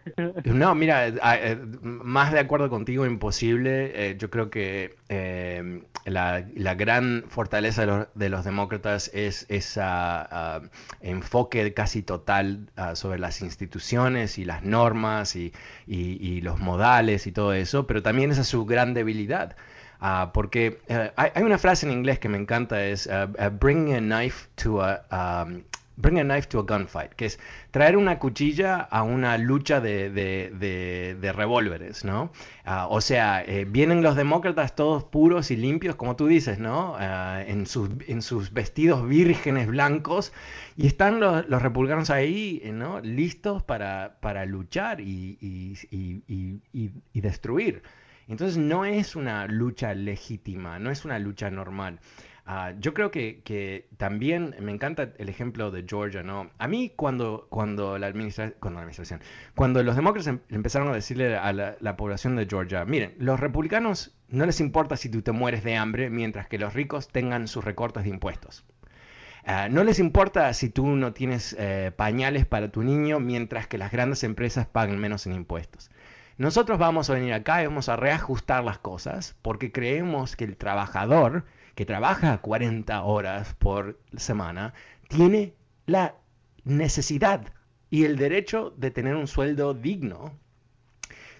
no, 0.44 0.74
mira, 0.74 1.08
eh, 1.08 1.58
más 1.82 2.32
de 2.32 2.40
acuerdo 2.40 2.68
contigo, 2.68 3.06
imposible. 3.06 3.92
Eh, 3.94 4.16
yo 4.18 4.30
creo 4.30 4.50
que 4.50 4.96
eh, 5.08 5.82
la, 6.04 6.44
la, 6.54 6.74
gran 6.74 7.24
fortaleza 7.28 7.82
de 7.82 7.86
los, 7.86 8.06
de 8.14 8.28
los 8.28 8.44
demócratas 8.44 9.10
es 9.14 9.46
ese 9.48 9.80
ah, 9.82 10.62
enfoque 11.00 11.72
casi 11.74 12.02
total 12.02 12.70
ah, 12.76 12.96
sobre 12.96 13.18
las 13.18 13.40
instituciones 13.40 14.38
y 14.38 14.44
las 14.44 14.64
normas 14.64 15.36
y, 15.36 15.52
y, 15.86 16.40
los 16.40 16.60
modales 16.60 17.26
y 17.26 17.32
todo 17.32 17.52
eso, 17.52 17.86
pero 17.86 18.02
también 18.02 18.30
esa 18.30 18.42
es 18.42 18.48
su 18.48 18.64
gran 18.66 18.94
debilidad. 18.94 19.56
Uh, 20.00 20.32
porque 20.34 20.80
hay, 21.16 21.30
hay, 21.34 21.42
una 21.44 21.56
frase 21.56 21.86
en 21.86 21.92
inglés 21.92 22.18
que 22.18 22.28
me 22.28 22.36
encanta, 22.36 22.84
es 22.84 23.08
bring 23.58 23.94
a 23.94 24.00
knife 24.00 24.48
to 24.56 24.82
a, 24.82 25.44
um, 25.46 25.62
bring 25.96 26.18
a 26.18 26.24
knife 26.24 26.48
to 26.48 26.58
a 26.58 26.62
gunfight, 26.62 27.12
que 27.14 27.26
es 27.26 27.38
traer 27.70 27.96
una 27.96 28.18
cuchilla 28.18 28.80
a 28.80 29.02
una 29.02 29.38
lucha 29.38 29.80
de, 29.80 30.10
de, 30.10 31.32
revólveres, 31.32 32.04
¿no? 32.04 32.32
Ah, 32.64 32.86
o 32.88 33.00
sea, 33.00 33.42
eh, 33.44 33.64
vienen 33.64 34.02
los 34.02 34.16
demócratas 34.16 34.74
todos 34.74 35.04
puros 35.04 35.50
y 35.50 35.56
limpios, 35.56 35.96
como 35.96 36.16
tú 36.16 36.26
dices, 36.26 36.58
¿no? 36.58 36.96
Ah, 36.98 37.42
en, 37.46 37.66
sus, 37.66 37.90
en 38.06 38.22
sus 38.22 38.52
vestidos 38.52 39.06
vírgenes 39.08 39.66
blancos 39.68 40.32
y 40.76 40.86
están 40.86 41.20
los, 41.20 41.48
los 41.48 41.62
republicanos 41.62 42.10
ahí, 42.10 42.62
¿no? 42.72 43.00
Listos 43.00 43.62
para, 43.62 44.18
para 44.20 44.44
luchar 44.46 45.00
y, 45.00 45.38
y 45.40 47.20
destruir. 47.20 47.82
Entonces 48.26 48.56
no 48.56 48.84
es 48.84 49.16
una 49.16 49.46
lucha 49.46 49.94
legítima, 49.94 50.78
no 50.78 50.90
es 50.90 51.04
una 51.04 51.18
lucha 51.18 51.50
normal. 51.50 52.00
Ah, 52.46 52.74
yo 52.78 52.92
creo 52.92 53.10
que, 53.10 53.88
también 53.96 54.54
me 54.60 54.70
encanta 54.70 55.14
el 55.16 55.30
ejemplo 55.30 55.70
de 55.70 55.84
Georgia, 55.88 56.22
¿no? 56.22 56.50
A 56.58 56.68
mí 56.68 56.92
cuando, 56.94 57.46
cuando, 57.48 57.96
la, 57.98 58.12
cuando 58.12 58.74
la 58.74 58.80
administración, 58.80 59.20
cuando 59.54 59.82
los 59.82 59.96
demócratas 59.96 60.26
em, 60.26 60.40
empezaron 60.50 60.88
a 60.88 60.94
decirle 60.94 61.36
a 61.36 61.52
la, 61.54 61.96
población 61.96 62.36
de 62.36 62.46
Georgia, 62.46 62.84
miren, 62.84 63.14
los 63.18 63.40
republicanos 63.40 64.14
no 64.28 64.44
les 64.44 64.60
importa 64.60 64.96
si 64.98 65.08
tú 65.08 65.22
te 65.22 65.32
mueres 65.32 65.64
de 65.64 65.76
hambre 65.76 66.10
mientras 66.10 66.46
que 66.46 66.58
los 66.58 66.74
ricos 66.74 67.08
tengan 67.08 67.48
sus 67.48 67.64
recortes 67.64 68.04
de 68.04 68.10
impuestos. 68.10 68.64
Ah, 69.46 69.68
no 69.70 69.82
les 69.82 69.98
importa 69.98 70.52
si 70.52 70.68
tú 70.68 70.86
no 70.86 71.14
tienes 71.14 71.56
eh, 71.58 71.92
pañales 71.96 72.44
para 72.44 72.70
tu 72.70 72.82
niño 72.82 73.20
mientras 73.20 73.66
que 73.68 73.78
las 73.78 73.90
grandes 73.90 74.22
empresas 74.22 74.66
paguen 74.66 74.98
menos 74.98 75.26
en 75.26 75.32
impuestos. 75.32 75.90
Nosotros 76.36 76.78
vamos 76.78 77.08
a 77.08 77.14
venir 77.14 77.32
acá 77.32 77.62
y 77.62 77.66
vamos 77.66 77.88
a 77.88 77.96
reajustar 77.96 78.64
las 78.64 78.78
cosas 78.78 79.36
porque 79.40 79.72
creemos 79.72 80.36
que 80.36 80.44
el 80.44 80.56
trabajador 80.56 81.44
que 81.74 81.86
trabaja 81.86 82.38
40 82.38 83.02
horas 83.02 83.54
por 83.54 83.98
semana, 84.16 84.74
tiene 85.08 85.54
la 85.86 86.14
necesidad 86.64 87.52
y 87.90 88.04
el 88.04 88.16
derecho 88.16 88.74
de 88.76 88.90
tener 88.90 89.16
un 89.16 89.26
sueldo 89.26 89.74
digno 89.74 90.32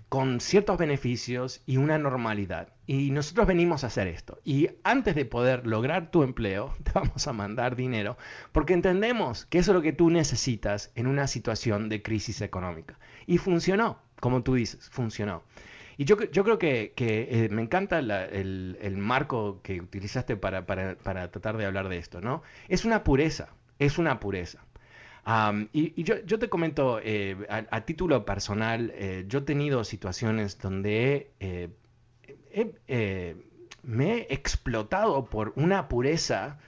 con 0.09 0.39
ciertos 0.41 0.79
beneficios 0.79 1.63
y 1.67 1.79
una 1.79 1.99
normalidad. 1.99 2.69
Y 2.87 3.11
nosotros 3.11 3.49
venimos 3.49 3.83
a 3.83 3.89
hacer 3.89 4.07
esto. 4.07 4.39
Y 4.45 4.69
antes 4.85 5.17
de 5.17 5.25
poder 5.25 5.67
lograr 5.67 6.13
tu 6.13 6.23
empleo, 6.23 6.73
te 6.85 6.93
vamos 6.93 7.27
a 7.27 7.33
mandar 7.33 7.75
dinero 7.75 8.17
porque 8.53 8.75
entendemos 8.75 9.47
que 9.47 9.59
eso 9.59 9.73
es 9.73 9.75
lo 9.75 9.83
que 9.83 9.93
tú 9.93 10.11
necesitas 10.11 10.93
en 10.95 11.09
una 11.09 11.27
situación 11.27 11.89
de 11.89 12.03
crisis 12.03 12.43
económica. 12.43 12.99
Y 13.27 13.39
funcionó, 13.39 13.99
como 14.21 14.45
tú 14.45 14.55
dices, 14.55 14.89
funcionó. 14.91 15.43
Y 15.97 16.05
yo, 16.05 16.17
yo 16.31 16.45
creo 16.45 16.59
que, 16.59 16.93
que 16.97 17.29
eh, 17.31 17.49
me 17.51 17.63
encanta 17.63 17.99
el, 17.99 18.79
el, 18.81 18.97
marco 18.97 19.61
que 19.63 19.81
utilizaste 19.81 20.37
para, 20.37 20.67
para, 20.67 20.97
para, 20.97 21.31
tratar 21.31 21.57
de 21.57 21.67
hablar 21.67 21.89
de 21.89 21.99
esto, 21.99 22.21
¿no? 22.21 22.43
Es 22.69 22.85
una 22.85 23.05
pureza, 23.05 23.55
es 23.79 23.99
una 23.99 24.21
pureza. 24.21 24.65
y, 25.73 25.93
y 26.01 26.05
yo, 26.05 26.17
yo, 26.25 26.39
te 26.39 26.49
comento, 26.49 27.01
eh, 27.03 27.37
a, 27.49 27.81
título 27.83 28.25
personal, 28.25 28.93
eh, 28.95 29.25
yo 29.29 29.41
he 29.41 29.43
tenido 29.43 29.85
situaciones 29.85 30.59
donde 30.59 31.31
me 33.83 34.15
he 34.15 34.27
explotado 34.35 35.25
por 35.27 35.53
una 35.57 35.89
pureza 35.89 36.59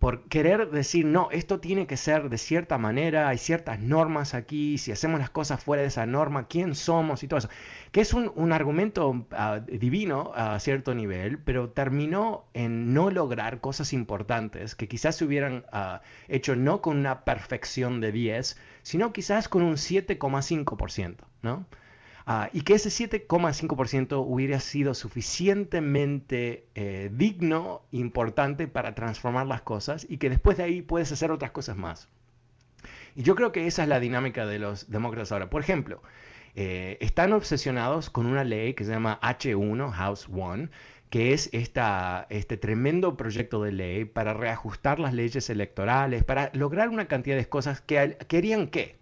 por 0.00 0.22
querer 0.22 0.70
decir, 0.70 1.04
no, 1.04 1.28
esto 1.30 1.60
tiene 1.60 1.86
que 1.86 1.98
ser 1.98 2.30
de 2.30 2.38
cierta 2.38 2.78
manera, 2.78 3.28
hay 3.28 3.36
ciertas 3.36 3.80
normas 3.80 4.32
aquí, 4.32 4.78
si 4.78 4.92
hacemos 4.92 5.20
las 5.20 5.28
cosas 5.28 5.62
fuera 5.62 5.82
de 5.82 5.88
esa 5.88 6.06
norma, 6.06 6.48
¿quién 6.48 6.74
somos 6.74 7.22
y 7.22 7.28
todo 7.28 7.38
eso? 7.38 7.50
Que 7.92 8.00
es 8.00 8.14
un, 8.14 8.52
argumento 8.52 9.26
ah, 9.32 9.60
divino 9.60 10.32
a 10.34 10.58
cierto 10.58 10.94
nivel, 10.94 11.38
pero 11.38 11.68
terminó 11.68 12.46
en 12.54 12.94
no 12.94 13.10
lograr 13.10 13.60
cosas 13.60 13.92
importantes 13.92 14.74
que 14.74 14.88
quizás 14.88 15.16
se 15.16 15.26
hubieran 15.26 15.66
ah, 15.70 16.00
hecho 16.28 16.56
no 16.56 16.80
con 16.80 16.96
una 16.96 17.26
perfección 17.26 18.00
de 18.00 18.10
10, 18.10 18.56
sino 18.82 19.12
quizás 19.12 19.50
con 19.50 19.60
un 19.60 19.74
7,5%, 19.74 21.16
¿no? 21.42 21.66
Ah, 22.32 22.48
y 22.52 22.60
que 22.60 22.74
ese 22.74 22.90
7,5% 22.90 24.24
hubiera 24.24 24.60
sido 24.60 24.94
suficientemente 24.94 26.64
eh, 26.76 27.10
digno, 27.12 27.82
importante 27.90 28.68
para 28.68 28.94
transformar 28.94 29.48
las 29.48 29.62
cosas 29.62 30.06
y 30.08 30.18
que 30.18 30.30
después 30.30 30.56
de 30.56 30.62
ahí 30.62 30.80
puedes 30.80 31.10
hacer 31.10 31.32
otras 31.32 31.50
cosas 31.50 31.76
más. 31.76 32.08
Y 33.16 33.24
yo 33.24 33.34
creo 33.34 33.50
que 33.50 33.66
esa 33.66 33.82
es 33.82 33.88
la 33.88 33.98
dinámica 33.98 34.46
de 34.46 34.60
los 34.60 34.88
demócratas 34.92 35.32
ahora. 35.32 35.50
Por 35.50 35.60
ejemplo, 35.60 36.04
eh, 36.54 36.98
están 37.00 37.32
obsesionados 37.32 38.10
con 38.10 38.26
una 38.26 38.44
ley 38.44 38.74
que 38.74 38.84
se 38.84 38.92
llama 38.92 39.18
H1, 39.22 39.90
House 39.90 40.28
One, 40.32 40.68
que 41.10 41.32
es 41.32 41.50
esta, 41.52 42.28
este 42.30 42.56
tremendo 42.56 43.16
proyecto 43.16 43.60
de 43.60 43.72
ley 43.72 44.04
para 44.04 44.34
reajustar 44.34 45.00
las 45.00 45.14
leyes 45.14 45.50
electorales, 45.50 46.22
para 46.22 46.52
lograr 46.54 46.90
una 46.90 47.08
cantidad 47.08 47.34
de 47.34 47.48
cosas 47.48 47.80
que 47.80 48.16
querían 48.28 48.68
que 48.68 48.99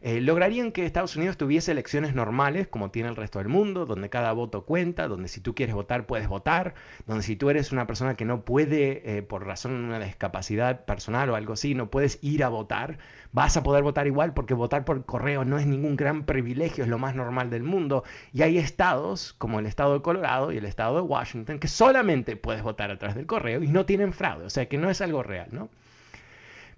eh, 0.00 0.20
lograrían 0.20 0.72
que 0.72 0.86
Estados 0.86 1.16
Unidos 1.16 1.36
tuviese 1.36 1.72
elecciones 1.72 2.14
normales 2.14 2.68
como 2.68 2.90
tiene 2.90 3.08
el 3.08 3.16
resto 3.16 3.38
del 3.38 3.48
mundo, 3.48 3.86
donde 3.86 4.10
cada 4.10 4.32
voto 4.32 4.64
cuenta, 4.64 5.08
donde 5.08 5.28
si 5.28 5.40
tú 5.40 5.54
quieres 5.54 5.74
votar 5.74 6.06
puedes 6.06 6.28
votar, 6.28 6.74
donde 7.06 7.22
si 7.22 7.36
tú 7.36 7.50
eres 7.50 7.72
una 7.72 7.86
persona 7.86 8.14
que 8.14 8.24
no 8.24 8.44
puede, 8.44 9.18
eh, 9.18 9.22
por 9.22 9.46
razón 9.46 9.72
de 9.72 9.96
una 9.96 10.04
discapacidad 10.04 10.84
personal 10.84 11.30
o 11.30 11.34
algo 11.34 11.54
así, 11.54 11.74
no 11.74 11.90
puedes 11.90 12.18
ir 12.22 12.44
a 12.44 12.48
votar, 12.48 12.98
vas 13.32 13.56
a 13.56 13.62
poder 13.62 13.82
votar 13.82 14.06
igual 14.06 14.34
porque 14.34 14.54
votar 14.54 14.84
por 14.84 15.04
correo 15.04 15.44
no 15.44 15.58
es 15.58 15.66
ningún 15.66 15.96
gran 15.96 16.24
privilegio, 16.24 16.84
es 16.84 16.90
lo 16.90 16.98
más 16.98 17.14
normal 17.14 17.50
del 17.50 17.62
mundo. 17.62 18.04
Y 18.32 18.42
hay 18.42 18.58
estados 18.58 19.34
como 19.38 19.58
el 19.58 19.66
estado 19.66 19.94
de 19.94 20.02
Colorado 20.02 20.52
y 20.52 20.58
el 20.58 20.64
estado 20.64 20.96
de 20.96 21.02
Washington 21.02 21.58
que 21.58 21.68
solamente 21.68 22.36
puedes 22.36 22.62
votar 22.62 22.90
a 22.90 22.98
través 22.98 23.16
del 23.16 23.26
correo 23.26 23.62
y 23.62 23.68
no 23.68 23.86
tienen 23.86 24.12
fraude, 24.12 24.46
o 24.46 24.50
sea 24.50 24.68
que 24.68 24.78
no 24.78 24.90
es 24.90 25.00
algo 25.00 25.22
real, 25.22 25.48
¿no? 25.52 25.68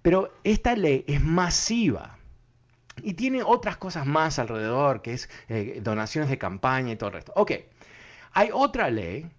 Pero 0.02 0.32
esta 0.44 0.74
ley 0.76 1.04
es 1.06 1.22
masiva 1.22 2.19
y 3.02 3.14
tiene 3.14 3.42
otras 3.42 3.76
cosas 3.76 4.06
más 4.06 4.38
alrededor, 4.38 5.02
que 5.02 5.12
es 5.12 5.28
eh, 5.48 5.80
donaciones 5.82 6.30
de 6.30 6.38
campaña 6.38 6.92
y 6.92 6.96
todo 6.96 7.08
el 7.08 7.14
resto. 7.14 7.32
Ok, 7.36 7.52
hay 8.32 8.50
otra 8.52 8.90
ley 8.90 9.30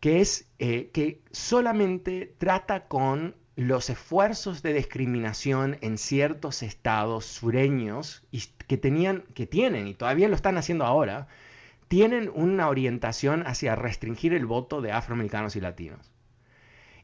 que 0.00 0.20
es 0.20 0.46
eh, 0.58 0.90
que 0.92 1.22
solamente 1.32 2.34
trata 2.38 2.86
con 2.86 3.34
los 3.56 3.88
esfuerzos 3.88 4.62
de 4.62 4.74
discriminación 4.74 5.78
en 5.80 5.96
ciertos 5.96 6.62
estados 6.62 7.24
sureños 7.24 8.22
y 8.30 8.42
que 8.66 8.76
tenían, 8.76 9.22
que 9.34 9.46
tienen 9.46 9.88
y 9.88 9.94
todavía 9.94 10.28
lo 10.28 10.36
están 10.36 10.58
haciendo 10.58 10.84
ahora, 10.84 11.26
tienen 11.88 12.30
una 12.34 12.68
orientación 12.68 13.46
hacia 13.46 13.74
restringir 13.74 14.34
el 14.34 14.44
voto 14.44 14.82
de 14.82 14.92
afroamericanos 14.92 15.56
y 15.56 15.60
latinos. 15.60 16.12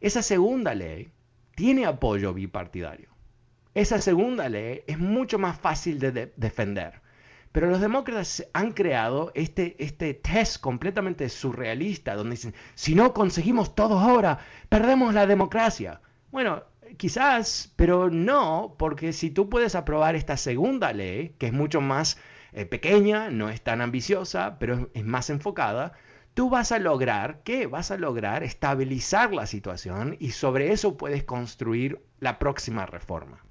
Esa 0.01 0.23
segunda 0.23 0.75
ley 0.75 1.11
tiene 1.55 1.87
apoyo 1.87 2.35
bipartidario. 2.35 3.12
Esa 3.75 4.01
segunda 4.01 4.49
ley 4.51 4.83
es 4.87 4.99
mucho 4.99 5.39
más 5.39 5.59
fácil 5.59 5.99
de, 5.99 6.33
defender. 6.37 7.01
Pero 7.53 7.69
los 7.69 7.81
demócratas 7.81 8.47
han 8.53 8.73
creado 8.73 9.33
este, 9.35 9.77
este 9.83 10.15
test 10.15 10.61
completamente 10.61 11.29
surrealista, 11.29 12.15
donde 12.15 12.37
dicen, 12.37 12.55
si 12.75 12.95
no 12.95 13.13
conseguimos 13.15 13.75
todo 13.75 13.99
ahora, 13.99 14.39
perdemos 14.69 15.15
la 15.15 15.27
democracia. 15.27 16.01
Bueno, 16.31 16.65
quizás, 16.97 17.73
pero 17.77 18.11
no, 18.11 18.75
porque 18.79 19.13
si 19.13 19.31
tú 19.31 19.49
puedes 19.49 19.75
aprobar 19.75 20.17
esta 20.17 20.37
segunda 20.37 20.93
ley, 20.93 21.35
que 21.39 21.47
es 21.47 21.53
mucho 21.53 21.81
más 21.81 22.19
eh, 22.53 22.67
pequeña, 22.67 23.31
no 23.31 23.49
es 23.49 23.63
tan 23.63 23.81
ambiciosa, 23.81 24.59
pero 24.59 24.91
es, 24.93 25.05
más 25.05 25.31
enfocada, 25.31 25.95
tú 26.35 26.51
vas 26.51 26.73
a 26.73 26.79
lograr, 26.79 27.43
¿qué? 27.43 27.67
Vas 27.67 27.91
a 27.91 27.97
lograr 27.97 28.43
estabilizar 28.43 29.33
la 29.33 29.47
situación 29.47 30.17
y 30.21 30.33
sobre 30.33 30.73
eso 30.73 30.97
puedes 30.99 31.25
construir 31.25 32.03
la 32.21 32.39
próxima 32.39 32.87
reforma. 32.87 33.43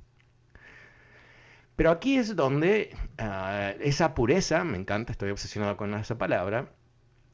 Pero 1.76 1.92
aquí 1.92 2.18
es 2.18 2.36
donde 2.36 2.96
ah, 3.18 3.74
esa 3.80 4.14
pureza, 4.14 4.64
me 4.64 4.78
encanta, 4.78 5.12
estoy 5.12 5.32
obsesionado 5.32 5.78
con 5.78 5.94
esa 5.96 6.18
palabra, 6.18 6.70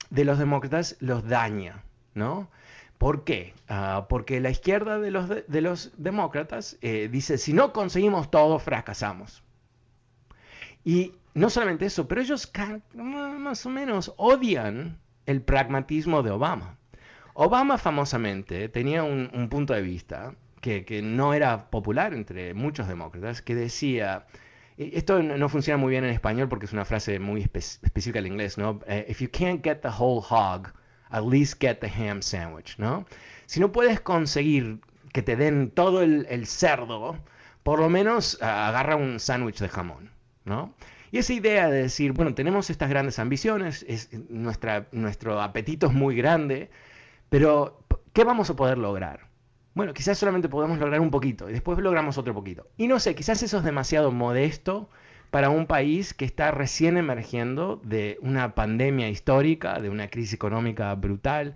de 0.10 0.26
los 0.26 0.40
demócratas 0.40 0.96
los 1.00 1.28
daña, 1.28 1.84
¿no? 2.14 2.50
¿Por 2.98 3.24
qué? 3.24 3.54
Ah, 3.68 4.08
porque 4.10 4.40
la 4.40 4.50
izquierda 4.50 5.00
de 5.00 5.12
los, 5.12 5.30
de, 5.30 5.62
los 5.62 5.92
demócratas 5.98 6.78
eh, 6.82 7.10
dice, 7.12 7.38
si 7.38 7.54
no 7.54 7.74
conseguimos 7.74 8.32
todo, 8.32 8.58
fracasamos. 8.60 9.44
Y 10.84 11.14
no 11.34 11.50
solamente 11.50 11.86
eso, 11.86 12.08
pero 12.08 12.22
ellos 12.22 12.52
más 12.96 13.66
o 13.66 13.70
menos 13.70 14.14
odian 14.18 15.00
el 15.28 15.42
pragmatismo 15.42 16.24
de 16.24 16.32
Obama. 16.32 16.78
Obama 17.36 17.78
famosamente 17.78 18.70
tenía 18.70 19.04
un, 19.04 19.48
punto 19.50 19.74
de 19.74 19.82
vista 19.84 20.34
que, 20.86 21.02
no 21.02 21.34
era 21.34 21.70
popular 21.70 22.14
entre 22.14 22.54
muchos 22.54 22.88
demócratas, 22.88 23.42
que 23.42 23.56
decía, 23.56 24.26
esto 24.78 25.22
no 25.24 25.50
funciona 25.50 25.78
muy 25.78 25.92
bien 25.92 26.04
en 26.04 26.12
español 26.12 26.50
porque 26.50 26.66
es 26.66 26.74
una 26.74 26.86
frase 26.86 27.20
muy 27.20 27.42
específica 27.42 28.20
en 28.20 28.28
inglés, 28.28 28.58
¿no? 28.58 28.80
Eh, 28.88 29.06
if 29.10 29.22
you 29.22 29.30
can't 29.32 29.64
get 29.64 29.82
the 29.82 29.90
whole 29.90 30.22
hog, 30.22 30.74
at 31.10 31.24
least 31.24 31.62
get 31.62 31.80
the 31.80 31.88
ham 31.88 32.22
sandwich, 32.22 32.78
¿no? 32.78 33.06
Si 33.46 33.60
no 33.60 33.72
puedes 33.72 34.00
conseguir 34.02 34.80
que 35.14 35.22
te 35.22 35.36
den 35.36 35.72
todo 35.72 36.02
el, 36.02 36.46
cerdo, 36.46 37.18
por 37.64 37.80
lo 37.80 37.90
menos 37.90 38.42
agarra 38.42 38.96
un 38.96 39.20
sándwich 39.20 39.60
de 39.60 39.70
jamón, 39.70 40.12
¿no? 40.46 40.74
Y 41.12 41.20
esa 41.20 41.34
idea 41.34 41.70
de 41.70 41.84
decir, 41.84 42.12
bueno, 42.12 42.36
tenemos 42.36 42.70
estas 42.70 42.90
grandes 42.90 43.18
ambiciones, 43.18 43.86
es, 43.88 44.10
nuestra, 44.30 44.88
nuestro 44.92 45.42
apetito 45.42 45.88
es 45.88 45.94
muy 45.94 46.16
grande, 46.16 46.70
pero 47.30 47.82
¿qué 48.14 48.26
vamos 48.26 48.50
a 48.50 48.56
poder 48.56 48.78
lograr? 48.78 49.27
Bueno, 49.78 49.94
quizás 49.94 50.18
solamente 50.18 50.50
podemos 50.50 50.80
lograr 50.80 51.00
un 51.00 51.12
poquito 51.12 51.48
y 51.48 51.54
después 51.54 51.78
logramos 51.78 52.18
otro 52.18 52.34
poquito. 52.34 52.68
Y 52.78 52.88
no 52.88 53.00
sé, 53.00 53.14
quizás 53.14 53.44
eso 53.44 53.60
es 53.60 53.64
demasiado 53.64 54.12
modesto 54.12 54.90
para 55.30 55.52
un 55.52 55.68
país 55.68 56.16
que 56.16 56.26
está 56.26 56.50
recién 56.50 56.98
emergiendo 56.98 57.80
de 57.84 58.18
una 58.22 58.56
pandemia 58.56 59.08
histórica, 59.08 59.80
de 59.80 59.92
una 59.92 60.10
crisis 60.10 60.34
económica 60.34 60.96
brutal, 60.96 61.54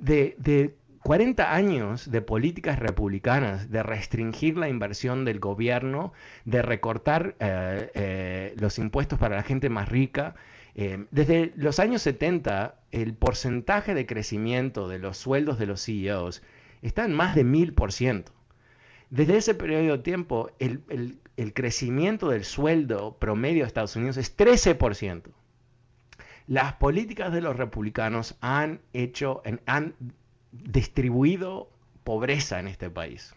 de, 0.00 0.36
de 0.38 0.76
40 1.02 1.52
años 1.52 2.12
de 2.12 2.22
políticas 2.22 2.78
republicanas, 2.78 3.72
de 3.72 3.82
restringir 3.82 4.56
la 4.56 4.68
inversión 4.68 5.24
del 5.24 5.40
gobierno, 5.40 6.12
de 6.44 6.62
recortar 6.62 7.34
eh, 7.40 7.90
eh, 7.94 8.54
los 8.56 8.78
impuestos 8.78 9.18
para 9.18 9.34
la 9.34 9.42
gente 9.42 9.68
más 9.68 9.88
rica. 9.88 10.36
Eh, 10.76 11.06
desde 11.10 11.52
los 11.56 11.80
años 11.80 12.02
70, 12.02 12.76
el 12.92 13.14
porcentaje 13.14 13.94
de 13.94 14.06
crecimiento 14.06 14.88
de 14.88 15.00
los 15.00 15.16
sueldos 15.16 15.58
de 15.58 15.66
los 15.66 15.84
CEOs 15.84 16.40
está 16.82 17.04
en 17.04 17.14
más 17.14 17.34
de 17.34 17.44
1000%. 17.44 18.24
Desde 19.10 19.36
ese 19.36 19.54
periodo 19.54 19.96
de 19.96 20.02
tiempo, 20.02 20.50
el, 20.58 20.82
el 21.36 21.54
crecimiento 21.54 22.28
del 22.28 22.44
sueldo 22.44 23.16
promedio 23.18 23.62
de 23.62 23.68
Estados 23.68 23.96
Unidos 23.96 24.16
es 24.16 24.36
13%. 24.36 25.22
Las 26.46 26.74
políticas 26.74 27.32
de 27.32 27.40
los 27.40 27.56
republicanos 27.56 28.36
han 28.40 28.80
hecho, 28.92 29.42
han 29.66 29.94
distribuido 30.52 31.70
pobreza 32.04 32.60
en 32.60 32.68
este 32.68 32.90
país. 32.90 33.34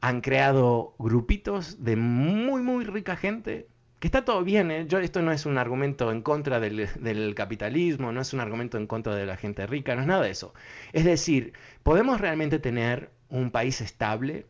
Han 0.00 0.20
creado 0.20 0.94
grupitos 0.98 1.84
de 1.84 1.96
muy, 1.96 2.62
muy 2.62 2.84
rica 2.84 3.16
gente, 3.16 3.68
que 4.00 4.08
está 4.08 4.24
todo 4.24 4.42
bien, 4.42 4.70
¿eh? 4.70 4.86
Yo, 4.88 4.98
esto 4.98 5.20
no 5.20 5.30
es 5.30 5.44
un 5.44 5.58
argumento 5.58 6.10
en 6.10 6.22
contra 6.22 6.58
del, 6.58 7.34
capitalismo, 7.36 8.12
no 8.12 8.22
es 8.22 8.32
un 8.32 8.40
argumento 8.40 8.78
en 8.78 8.86
contra 8.86 9.14
de 9.14 9.26
la 9.26 9.36
gente 9.36 9.66
rica, 9.66 9.94
no 9.94 10.00
es 10.00 10.06
nada 10.06 10.22
de 10.22 10.30
eso. 10.30 10.54
Es 10.94 11.04
decir, 11.04 11.52
¿podemos 11.82 12.18
realmente 12.18 12.58
tener 12.58 13.10
un 13.28 13.50
país 13.50 13.82
estable 13.82 14.46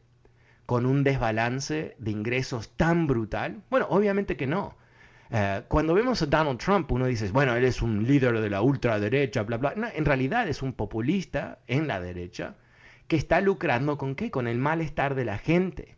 con 0.66 0.86
un 0.86 1.02
desbalance 1.02 1.96
de 1.98 2.10
ingresos 2.12 2.76
tan 2.76 3.08
brutal? 3.08 3.62
Bueno, 3.70 3.88
obviamente 3.90 4.36
que 4.36 4.46
no. 4.46 4.76
Eh, 5.32 5.62
cuando 5.66 5.94
vemos 5.94 6.22
a 6.22 6.26
Donald 6.26 6.60
Trump, 6.60 6.90
uno 6.92 7.06
dice, 7.06 7.28
bueno, 7.32 7.56
él 7.56 7.64
es 7.64 7.82
un 7.82 8.06
líder 8.06 8.40
de 8.40 8.50
la 8.50 8.62
ultraderecha, 8.62 9.42
bla, 9.42 9.56
bla. 9.56 9.74
En 9.94 10.04
realidad 10.04 10.48
es 10.48 10.62
un 10.62 10.74
populista 10.74 11.58
en 11.66 11.88
la 11.88 12.00
derecha 12.00 12.54
que 13.08 13.16
está 13.16 13.40
lucrando 13.40 13.98
con 13.98 14.14
qué? 14.14 14.30
Con 14.30 14.46
el 14.46 14.58
malestar 14.58 15.16
de 15.16 15.24
la 15.24 15.38
gente. 15.38 15.96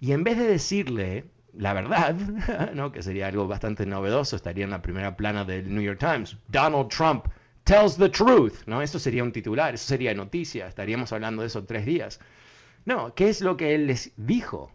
Y 0.00 0.12
en 0.12 0.24
vez 0.24 0.38
de 0.38 0.46
decirle 0.46 1.35
la 1.56 1.72
verdad, 1.72 2.14
¿no? 2.74 2.92
que 2.92 3.02
sería 3.02 3.28
algo 3.28 3.46
bastante 3.48 3.86
novedoso, 3.86 4.36
estaría 4.36 4.64
en 4.64 4.70
la 4.70 4.82
primera 4.82 5.16
plana 5.16 5.44
del 5.44 5.72
New 5.72 5.82
York 5.82 5.98
Times, 5.98 6.36
Donald 6.48 6.88
Trump 6.88 7.26
tells 7.64 7.96
the 7.96 8.08
truth, 8.08 8.64
¿no? 8.66 8.80
Eso 8.80 8.98
sería 8.98 9.24
un 9.24 9.32
titular, 9.32 9.74
eso 9.74 9.86
sería 9.86 10.14
noticia, 10.14 10.68
estaríamos 10.68 11.12
hablando 11.12 11.42
de 11.42 11.48
eso 11.48 11.64
tres 11.64 11.84
días. 11.84 12.20
No, 12.84 13.14
¿qué 13.14 13.28
es 13.28 13.40
lo 13.40 13.56
que 13.56 13.74
él 13.74 13.88
les 13.88 14.12
dijo? 14.16 14.70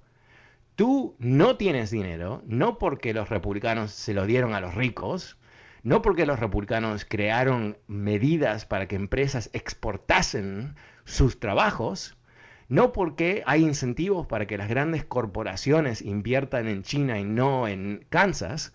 tú 0.82 1.16
no 1.20 1.58
tienes 1.58 1.92
dinero, 1.92 2.42
no 2.48 2.80
porque 2.80 3.14
los 3.14 3.30
republicanos 3.30 3.92
se 3.92 4.16
lo 4.16 4.26
dieron 4.26 4.56
a 4.56 4.62
los 4.62 4.74
ricos, 4.74 5.38
no 5.84 6.02
porque 6.02 6.26
los 6.26 6.40
republicanos 6.40 7.06
crearon 7.06 7.78
medidas 7.86 8.66
para 8.66 8.88
que 8.88 8.96
empresas 8.96 9.52
exportasen 9.54 10.76
sus 11.06 11.40
trabajos, 11.40 12.18
no 12.72 12.94
porque 12.94 13.44
hay 13.48 13.64
incentivos 13.64 14.28
para 14.28 14.48
que 14.48 14.58
las 14.58 14.70
grandes 14.70 15.04
corporaciones 15.04 16.02
inviertan 16.02 16.70
en 16.70 16.84
China 16.84 17.20
y 17.20 17.26
no 17.26 17.68
en 17.68 18.06
Kansas, 18.08 18.72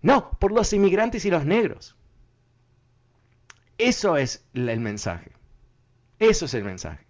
no, 0.00 0.30
por 0.40 0.50
los 0.50 0.72
inmigrantes 0.72 1.26
y 1.26 1.30
los 1.30 1.44
negros. 1.44 1.94
Eso 3.76 4.16
es 4.16 4.46
el 4.54 4.80
mensaje. 4.80 5.32
Eso 6.18 6.46
es 6.46 6.54
el 6.54 6.64
mensaje. 6.64 7.04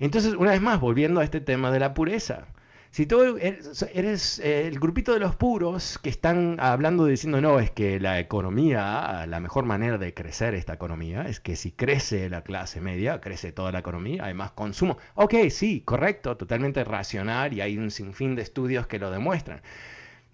Entonces, 0.00 0.34
una 0.34 0.50
vez 0.50 0.60
más, 0.60 0.80
volviendo 0.80 1.20
a 1.20 1.24
este 1.24 1.40
tema 1.40 1.70
de 1.70 1.78
la 1.78 1.94
pureza. 1.94 2.48
Si 2.92 3.06
tú 3.06 3.38
eres, 3.38 4.40
eh, 4.40 4.66
el 4.66 4.80
grupito 4.80 5.12
de 5.12 5.20
los 5.20 5.36
puros 5.36 5.96
que 5.98 6.10
están 6.10 6.56
hablando 6.58 7.06
diciendo, 7.06 7.40
no, 7.40 7.60
es 7.60 7.70
que 7.70 8.00
la 8.00 8.18
economía, 8.18 9.26
la 9.28 9.38
mejor 9.38 9.64
manera 9.64 9.96
de 9.96 10.12
crecer 10.12 10.54
esta 10.54 10.72
economía 10.74 11.22
es 11.22 11.38
que 11.38 11.54
si 11.54 11.70
crece 11.70 12.28
la 12.28 12.42
clase 12.42 12.80
media, 12.80 13.20
crece 13.20 13.52
toda 13.52 13.70
la 13.70 13.78
economía, 13.78 14.24
hay 14.24 14.34
más 14.34 14.50
consumo. 14.50 14.98
Ok, 15.14 15.34
sí, 15.50 15.82
correcto, 15.82 16.36
totalmente 16.36 16.82
racional 16.82 17.52
y 17.52 17.60
hay 17.60 17.78
un 17.78 17.92
sinfín 17.92 18.34
de 18.34 18.42
estudios 18.42 18.88
que 18.88 18.98
lo 18.98 19.12
demuestran. 19.12 19.62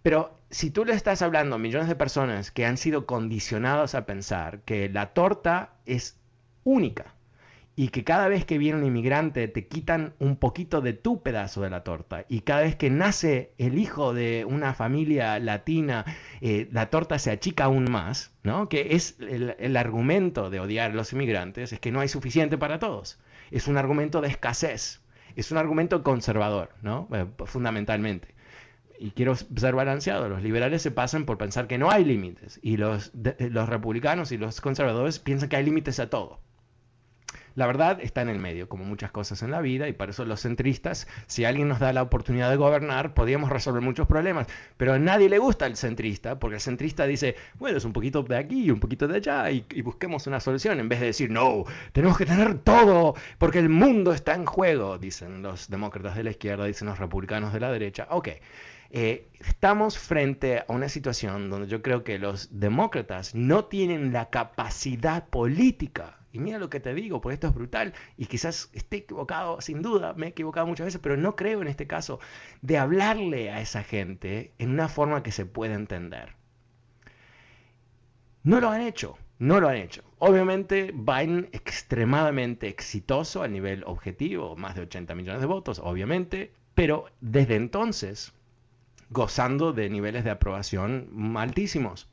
Pero 0.03 0.38
si 0.51 0.71
tú 0.71 0.87
le 0.87 0.95
estás 0.95 1.21
hablando 1.21 1.57
a 1.57 1.59
millones 1.59 1.88
de 1.88 1.97
personas 1.97 2.51
que 2.51 2.64
han 2.64 2.79
sido 2.79 3.05
condicionados 3.05 3.95
a 3.95 4.07
pensar 4.07 4.61
que 4.62 4.88
la 4.88 5.12
torta 5.12 5.75
es 5.85 6.19
única, 6.64 7.15
y 7.79 7.89
que 7.89 8.05
cada 8.05 8.29
vez 8.29 8.47
que 8.47 8.57
viene 8.57 8.79
un 8.79 8.87
inmigrante 8.87 9.49
te 9.49 9.69
quitan 9.69 10.15
un 10.19 10.37
poquito 10.37 10.81
de 10.81 10.95
tu 10.95 11.23
pedazo 11.23 11.61
de 11.61 11.69
la 11.69 11.85
torta 11.85 12.25
y 12.27 12.41
cada 12.41 12.62
vez 12.62 12.75
que 12.75 12.89
nace 12.89 13.53
el 13.59 13.79
hijo 13.79 14.15
de 14.15 14.47
una 14.47 14.73
familia 14.73 15.39
latina, 15.39 16.07
eh, 16.41 16.69
la 16.73 16.89
torta 16.89 17.19
se 17.19 17.31
achica 17.31 17.65
aún 17.65 17.91
más, 17.91 18.33
¿no? 18.43 18.71
Que 18.71 18.97
es 18.97 19.19
el, 19.21 19.77
argumento 19.77 20.49
de 20.49 20.59
odiar 20.59 20.93
a 20.93 20.95
los 20.95 21.12
inmigrantes, 21.12 21.75
es 21.75 21.79
que 21.79 21.93
no 21.93 22.01
hay 22.01 22.09
suficiente 22.09 22.57
para 22.57 22.79
todos. 22.79 23.19
Es 23.51 23.69
un 23.69 23.77
argumento 23.77 24.23
de 24.23 24.29
escasez, 24.29 25.03
es 25.37 25.51
un 25.53 25.59
argumento 25.59 26.03
conservador, 26.03 26.71
¿no? 26.81 27.09
Eh, 27.12 27.27
fundamentalmente. 27.45 28.35
Y 28.99 29.11
quiero 29.11 29.35
ser 29.37 29.75
balanceado, 29.75 30.31
los 30.31 30.43
liberales 30.43 30.81
se 30.81 30.91
pasan 30.91 31.27
por 31.27 31.37
pensar 31.37 31.67
que 31.67 31.77
no 31.77 31.91
hay 31.91 32.07
límites 32.07 32.59
y 32.62 32.79
los, 32.79 33.12
los 33.12 33.69
republicanos 33.69 34.33
y 34.33 34.39
los 34.39 34.62
conservadores 34.62 35.19
piensan 35.19 35.51
que 35.51 35.57
hay 35.57 35.65
límites 35.67 36.01
a 36.01 36.09
todo. 36.09 36.41
La 37.57 37.66
verdad 37.66 37.99
está 38.03 38.21
en 38.21 38.29
el 38.29 38.38
medio, 38.38 38.69
como 38.69 38.85
muchas 38.85 39.11
cosas 39.11 39.42
en 39.42 39.51
la 39.51 39.62
vida, 39.62 39.88
y 39.88 39.95
para 39.95 40.11
eso 40.12 40.27
los 40.27 40.42
centristas, 40.42 41.09
si 41.27 41.47
alguien 41.47 41.69
nos 41.69 41.81
da 41.81 41.95
la 41.95 42.03
oportunidad 42.03 42.51
de 42.51 42.57
gobernar, 42.57 43.14
podríamos 43.14 43.51
resolver 43.51 43.81
muchos 43.81 44.07
problemas. 44.07 44.47
Pero 44.77 44.92
a 44.92 44.99
nadie 44.99 45.31
le 45.31 45.38
gusta 45.38 45.66
el 45.66 45.77
centrista, 45.77 46.38
porque 46.38 46.57
el 46.57 46.61
centrista 46.61 47.07
dice, 47.07 47.35
bueno, 47.55 47.79
es 47.79 47.85
un 47.87 47.95
poquito 47.95 48.23
de 48.23 48.37
aquí 48.37 48.64
y 48.64 48.71
un 48.71 48.79
poquito 48.79 49.09
de 49.09 49.16
allá, 49.16 49.51
y, 49.51 49.64
busquemos 49.81 50.27
una 50.27 50.38
solución, 50.38 50.81
en 50.81 50.88
vez 50.90 51.01
de 51.01 51.07
decir, 51.07 51.31
no, 51.31 51.64
tenemos 51.92 52.19
que 52.19 52.27
tener 52.27 52.59
todo, 52.59 53.14
porque 53.38 53.59
el 53.59 53.71
mundo 53.71 54.12
está 54.12 54.35
en 54.35 54.45
juego, 54.45 54.99
dicen 54.99 55.40
los 55.40 55.71
demócratas 55.71 56.14
de 56.14 56.25
la 56.25 56.31
izquierda, 56.31 56.66
dicen 56.66 56.88
los 56.88 56.99
republicanos 56.99 57.55
de 57.55 57.61
la 57.61 57.73
derecha. 57.73 58.07
Ok. 58.11 58.29
Eh, 58.90 59.29
estamos 59.40 59.99
frente 59.99 60.59
a 60.59 60.64
una 60.68 60.88
situación 60.88 61.51
donde 61.51 61.68
yo 61.68 61.83
creo 61.83 62.05
que 62.05 62.18
los 62.18 62.61
demócratas 62.61 63.35
no 63.35 63.64
tienen 63.64 64.12
la 64.12 64.31
capacidad 64.31 65.29
política 65.29 66.16
y 66.37 66.38
mira 66.38 66.59
lo 66.59 66.68
que 66.68 66.81
te 66.81 66.92
digo, 66.92 67.22
porque 67.22 67.35
esto 67.35 67.46
es 67.46 67.55
brutal 67.55 67.94
y 68.18 68.27
quizás 68.27 68.68
esté 68.75 68.99
equivocado, 68.99 69.59
sin 69.62 69.81
duda, 69.81 70.12
me 70.12 70.27
he 70.27 70.29
equivocado 70.29 70.66
muchas 70.66 70.85
veces, 70.85 71.01
pero 71.03 71.16
no 71.16 71.35
creo 71.35 71.62
en 71.62 71.68
este 71.68 71.87
caso 71.87 72.20
de 72.61 72.77
hablarle 72.77 73.51
a 73.51 73.62
esa 73.62 73.83
gente 73.83 74.53
en 74.59 74.68
una 74.68 74.88
forma 74.88 75.22
que 75.22 75.33
se 75.33 75.46
pueda 75.46 75.75
entender. 75.75 76.35
No 78.42 78.61
lo 78.61 78.68
han 78.68 78.83
hecho, 78.83 79.16
no 79.38 79.61
lo 79.61 79.68
han 79.68 79.77
hecho. 79.77 80.05
Obviamente 80.18 80.92
Biden 80.92 81.49
extremadamente 81.53 82.68
exitoso 82.68 83.42
a 83.42 83.49
nivel 83.49 83.83
objetivo, 83.87 84.57
más 84.57 84.75
de 84.75 84.83
80 84.83 85.14
millones 85.14 85.40
de 85.40 85.46
votos, 85.46 85.81
obviamente, 85.83 86.53
pero 86.75 87.07
desde 87.22 87.57
entonces 87.57 88.35
gozando 89.11 89.73
de 89.73 89.88
niveles 89.88 90.25
de 90.25 90.31
aprobación 90.31 91.35
altísimos. 91.37 92.09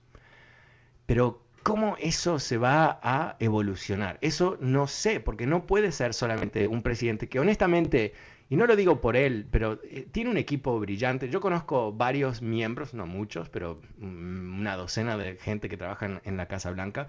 Pero 1.06 1.44
¿cómo 1.64 1.96
eso 2.00 2.40
se 2.40 2.58
va 2.58 3.00
a 3.02 3.36
evolucionar? 3.40 4.18
Eso 4.22 4.58
no 4.60 4.88
sé, 4.88 5.20
porque 5.20 5.48
no 5.48 5.66
puede 5.66 5.92
ser 5.92 6.14
solamente 6.14 6.68
un 6.68 6.82
presidente 6.82 7.28
que 7.28 7.40
honestamente, 7.40 8.14
y 8.50 8.56
no 8.58 8.68
lo 8.68 8.76
digo 8.76 9.02
por 9.02 9.16
él, 9.16 9.48
pero 9.50 9.80
eh, 9.84 10.08
tiene 10.12 10.30
un 10.30 10.38
equipo 10.38 10.80
brillante. 10.80 11.30
Yo 11.30 11.42
conozco 11.42 11.92
varios 11.94 12.42
miembros, 12.42 12.94
no 12.94 13.08
muchos, 13.08 13.50
pero 13.50 13.82
mm, 13.98 14.60
una 14.60 14.76
docena 14.76 15.18
de 15.18 15.38
gente 15.38 15.70
que 15.70 15.78
trabaja 15.78 16.22
en, 16.24 16.38
la 16.38 16.48
Casa 16.48 16.72
Blanca, 16.72 17.08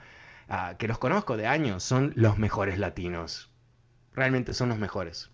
ah, 0.49 0.77
que 0.79 0.89
los 0.89 0.99
conozco 0.99 1.37
de 1.37 1.47
años, 1.47 1.83
son 1.83 2.13
los 2.17 2.39
mejores 2.39 2.79
latinos. 2.79 3.51
Realmente 4.15 4.55
son 4.55 4.69
los 4.69 4.79
mejores. 4.79 5.31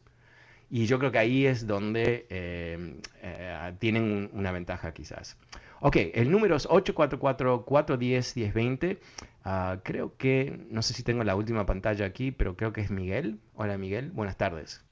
Y 0.71 0.87
yo 0.87 0.99
creo 1.01 1.11
que 1.11 1.19
ahí 1.19 1.47
es 1.47 1.67
donde 1.67 2.29
eh, 2.31 2.95
eh, 3.23 3.73
tienen 3.81 4.31
una 4.33 4.53
ventaja 4.53 4.95
quizás. 4.95 5.37
Ok, 5.81 5.97
el 6.15 6.31
número 6.31 6.55
es 6.55 6.69
844-410-1020. 6.69 8.99
Ah, 9.45 9.79
creo 9.83 10.17
que, 10.17 10.61
no 10.71 10.83
sé 10.83 10.95
si 10.95 11.03
tengo 11.03 11.25
la 11.25 11.35
última 11.35 11.67
pantalla 11.67 12.07
aquí, 12.07 12.31
pero 12.31 12.57
creo 12.57 12.73
que 12.73 12.83
es 12.83 12.93
Miguel. 12.93 13.41
Hola 13.55 13.77
Miguel, 13.79 14.13
buenas 14.13 14.37
tardes. 14.37 14.87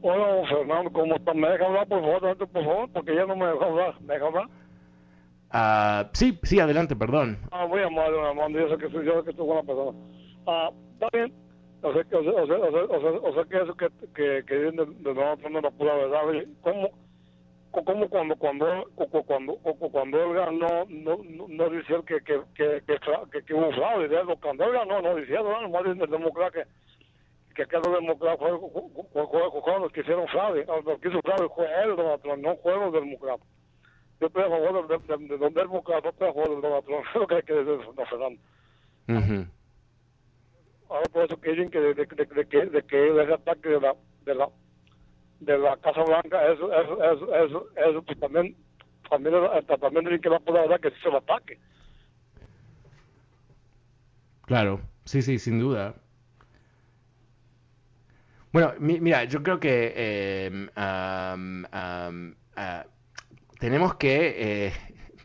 Hola 0.00 0.48
Fernando, 0.48 0.90
¿cómo 0.92 1.16
estás? 1.16 1.34
¿Me 1.34 1.50
deja 1.50 1.66
hablar 1.66 1.86
por 1.86 2.00
favor, 2.00 2.38
por 2.38 2.64
favor? 2.64 2.90
Porque 2.90 3.14
ya 3.14 3.26
no 3.26 3.36
me 3.36 3.48
deja 3.48 3.66
hablar. 3.66 4.00
¿Me 4.00 4.14
deja 4.14 4.28
hablar? 4.28 4.46
Ah, 5.50 6.08
sí, 6.14 6.38
sí, 6.44 6.58
adelante, 6.58 6.96
perdón. 6.96 7.36
Ah, 7.50 7.66
muy 7.66 7.82
amable, 7.82 8.18
amable. 8.30 8.60
Yo 8.60 8.70
sé 8.70 8.78
que 8.78 8.88
soy 8.90 9.04
yo, 9.04 9.22
que 9.24 9.32
soy 9.32 9.44
buena 9.44 9.62
persona. 9.62 9.92
Ah, 10.46 10.70
está 10.94 11.08
bien. 11.12 11.49
O 11.82 11.92
sea, 11.92 12.04
que, 12.04 12.16
o 12.16 12.22
sea, 12.22 12.32
o 12.32 12.46
sea, 12.46 13.10
o 13.10 13.34
sea, 13.34 13.44
que 13.44 13.56
eso 13.56 13.74
que, 13.74 13.88
que, 14.14 14.44
que 14.46 14.54
dicen 14.54 14.76
de, 14.76 14.84
de 14.86 15.14
Donald 15.14 15.40
Trump 15.40 15.78
pura 15.78 15.94
verdad. 15.94 16.20
¿Cómo, 16.62 16.90
cómo 17.70 18.08
cuando 18.08 18.36
cuando 18.36 18.66
cuando 19.26 19.56
cuando 19.56 20.24
él 20.24 20.34
ganó 20.34 20.84
no 20.88 21.16
no, 21.22 21.46
no 21.48 21.70
decía 21.70 22.00
que 22.06 22.20
que 22.20 22.40
que 22.54 22.82
que, 22.86 22.98
que, 23.32 23.42
que 23.42 23.54
hubo 23.54 23.70
fraude 23.72 24.08
cuando 24.40 24.64
él 24.64 24.72
ganó 24.72 25.00
no 25.00 25.14
decía 25.14 25.40
no 25.40 25.68
más 25.68 25.86
el 25.86 25.98
demócrata 25.98 26.50
que 26.50 26.64
que 27.54 27.62
aquellos 27.62 27.94
demócratas 27.94 28.38
fueron 28.38 29.82
los 29.82 29.92
que 29.92 30.00
hicieron 30.00 30.26
fraude 30.28 30.66
los 30.84 31.00
que 31.00 31.08
hizo 31.08 31.20
fraude 31.22 31.48
fue 31.54 31.66
él 31.84 31.96
Donald 31.96 32.22
Trump 32.22 32.42
no 32.42 32.56
fue 32.56 32.76
los 32.76 32.92
demócratas 32.92 33.46
yo 34.20 34.26
estoy 34.26 34.42
a 34.42 34.48
favor 34.48 34.88
de, 34.88 34.98
de, 34.98 35.28
de, 35.28 35.38
de 35.38 35.50
demócratas 35.50 36.04
no 36.04 36.10
estoy 36.10 36.28
a 36.28 36.32
favor 36.32 36.48
de 36.48 36.68
Donald 36.68 36.84
Trump 36.84 37.04
lo 37.14 37.26
que 37.26 37.34
hay 37.36 37.42
que 37.42 37.54
decir 37.54 37.86
no 37.96 38.06
Fernando. 38.06 38.40
Ahora 40.90 41.08
por 41.12 41.24
eso 41.24 41.40
que 41.40 41.50
dicen 41.50 41.70
que 41.70 41.80
de, 41.80 41.94
de, 41.94 42.04
de, 42.04 42.46
que 42.46 42.66
de 42.66 42.82
que 42.82 43.22
ese 43.22 43.34
ataque 43.34 43.68
de 43.68 43.80
la 43.80 43.94
de 44.24 44.34
la 44.34 44.48
de 45.40 45.58
la 45.58 45.76
Casa 45.78 46.02
Blanca, 46.02 46.52
eso, 46.52 46.72
eso, 46.72 47.02
eso, 47.02 47.34
eso, 47.34 47.68
eso 47.76 48.02
pues 48.02 48.20
también, 48.20 48.54
también, 49.08 49.34
también 49.66 50.04
tiene 50.04 50.20
que 50.20 50.28
va 50.28 50.36
a 50.36 50.66
dar 50.68 50.80
que 50.80 50.90
se 50.90 51.10
lo 51.10 51.16
ataque. 51.16 51.58
Claro, 54.42 54.80
sí, 55.04 55.22
sí, 55.22 55.38
sin 55.38 55.60
duda. 55.60 55.94
Bueno, 58.52 58.74
mi, 58.78 59.00
mira, 59.00 59.24
yo 59.24 59.42
creo 59.42 59.60
que 59.60 59.92
eh, 59.96 60.50
um, 60.50 61.64
um, 61.64 62.34
uh, 62.56 62.82
tenemos 63.60 63.94
que 63.94 64.66
eh, 64.66 64.72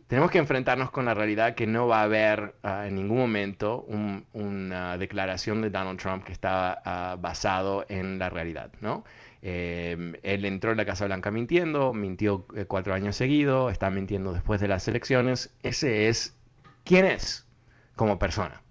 tenemos 0.07 0.29
que 0.31 0.37
enfrentarnos 0.37 0.91
con 0.91 1.05
la 1.05 1.13
realidad 1.13 1.55
que 1.55 1.65
no 1.67 1.87
va 1.87 2.01
a 2.01 2.03
haber 2.03 2.55
uh, 2.63 2.85
en 2.85 2.95
ningún 2.95 3.17
momento 3.17 3.81
un, 3.87 4.25
una 4.33 4.97
declaración 4.97 5.61
de 5.61 5.69
Donald 5.69 5.99
Trump 5.99 6.23
que 6.23 6.31
está 6.31 6.81
uh, 7.17 7.21
basado 7.21 7.85
en 7.89 8.19
la 8.19 8.29
realidad, 8.29 8.71
¿no? 8.81 9.03
Eh, 9.47 10.13
él 10.23 10.45
entró 10.45 10.71
en 10.71 10.77
la 10.77 10.85
Casa 10.85 11.05
Blanca 11.05 11.29
mintiendo, 11.29 11.93
mintió 11.93 12.47
eh, 12.55 12.65
cuatro 12.65 12.95
años 12.95 13.15
seguidos, 13.15 13.71
está 13.71 13.91
mintiendo 13.91 14.33
después 14.33 14.59
de 14.59 14.67
las 14.67 14.87
elecciones. 14.87 15.53
Ese 15.61 16.07
es 16.09 16.35
quién 16.83 17.05
es 17.05 17.47
como 17.95 18.17
persona. 18.17 18.63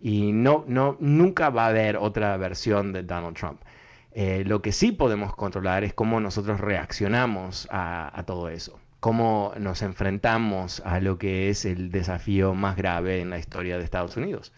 Y 0.00 0.32
no, 0.32 0.64
no, 0.66 0.96
nunca 0.98 1.50
va 1.50 1.66
a 1.66 1.68
haber 1.68 1.96
otra 1.98 2.36
versión 2.36 2.92
de 2.92 3.04
Donald 3.04 3.36
Trump. 3.36 3.62
Eh, 4.10 4.42
lo 4.44 4.60
que 4.60 4.72
sí 4.72 4.90
podemos 4.90 5.36
controlar 5.36 5.84
es 5.84 5.94
cómo 5.94 6.18
nosotros 6.18 6.60
reaccionamos 6.60 7.68
a 7.70 8.24
todo 8.26 8.48
eso, 8.48 8.80
cómo 9.02 9.52
nos 9.58 9.82
enfrentamos 9.82 10.80
a 10.86 11.00
lo 11.00 11.18
que 11.18 11.50
es 11.50 11.64
el 11.64 11.90
desafío 11.90 12.54
más 12.54 12.76
grave 12.76 13.20
en 13.20 13.30
la 13.30 13.38
historia 13.38 13.76
de 13.76 13.82
Estados 13.82 14.16
Unidos. 14.16 14.52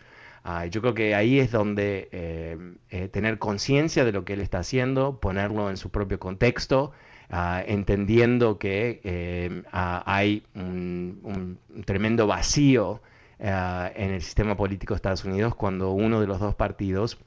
Uh, 0.45 0.67
yo 0.67 0.83
creo 0.83 0.93
que 0.93 1.15
ahí 1.15 1.39
es 1.39 1.51
donde 1.51 2.11
eh, 2.13 2.59
eh, 2.91 3.09
tener 3.09 3.39
conciencia 3.39 4.05
de 4.05 4.13
lo 4.13 4.27
que 4.27 4.35
él 4.35 4.43
está 4.43 4.59
haciendo, 4.59 5.19
ponerlo 5.19 5.71
en 5.71 5.79
su 5.79 5.89
propio 5.89 6.19
contexto, 6.21 6.93
uh, 7.31 7.65
entendiendo 7.67 8.59
que 8.59 9.01
eh, 9.03 9.63
uh, 9.73 10.03
hay 10.05 10.45
un, 10.55 11.59
tremendo 11.87 12.27
vacío 12.27 13.01
en 13.39 14.11
el 14.11 14.21
sistema 14.21 14.59
político 14.59 14.93
de 14.93 14.97
Estados 14.97 15.25
Unidos 15.25 15.55
cuando 15.55 15.91
uno 15.93 16.21
de 16.21 16.27
los 16.27 16.39
dos 16.39 16.55
partidos 16.55 17.19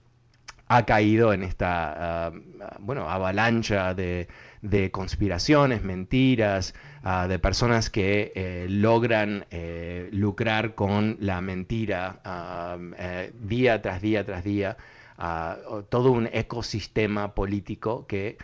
ha 0.67 0.85
caído 0.85 1.33
en 1.33 1.43
esta 1.43 2.31
bueno, 2.79 3.09
avalancha 3.09 3.93
de, 3.93 4.27
de 4.61 4.91
conspiraciones, 4.91 5.83
mentiras, 5.83 6.73
uh, 7.03 7.27
de 7.27 7.39
personas 7.39 7.89
que 7.89 8.31
eh, 8.35 8.67
logran 8.69 9.45
eh, 9.51 10.09
lucrar 10.11 10.75
con 10.75 11.17
la 11.19 11.41
mentira 11.41 12.19
uh, 12.25 12.93
eh, 12.97 13.31
día 13.39 13.81
tras 13.81 14.01
día 14.01 14.25
tras 14.25 14.43
día, 14.43 14.77
uh, 15.17 15.83
todo 15.83 16.11
un 16.11 16.29
ecosistema 16.31 17.33
político 17.33 18.05
que 18.07 18.37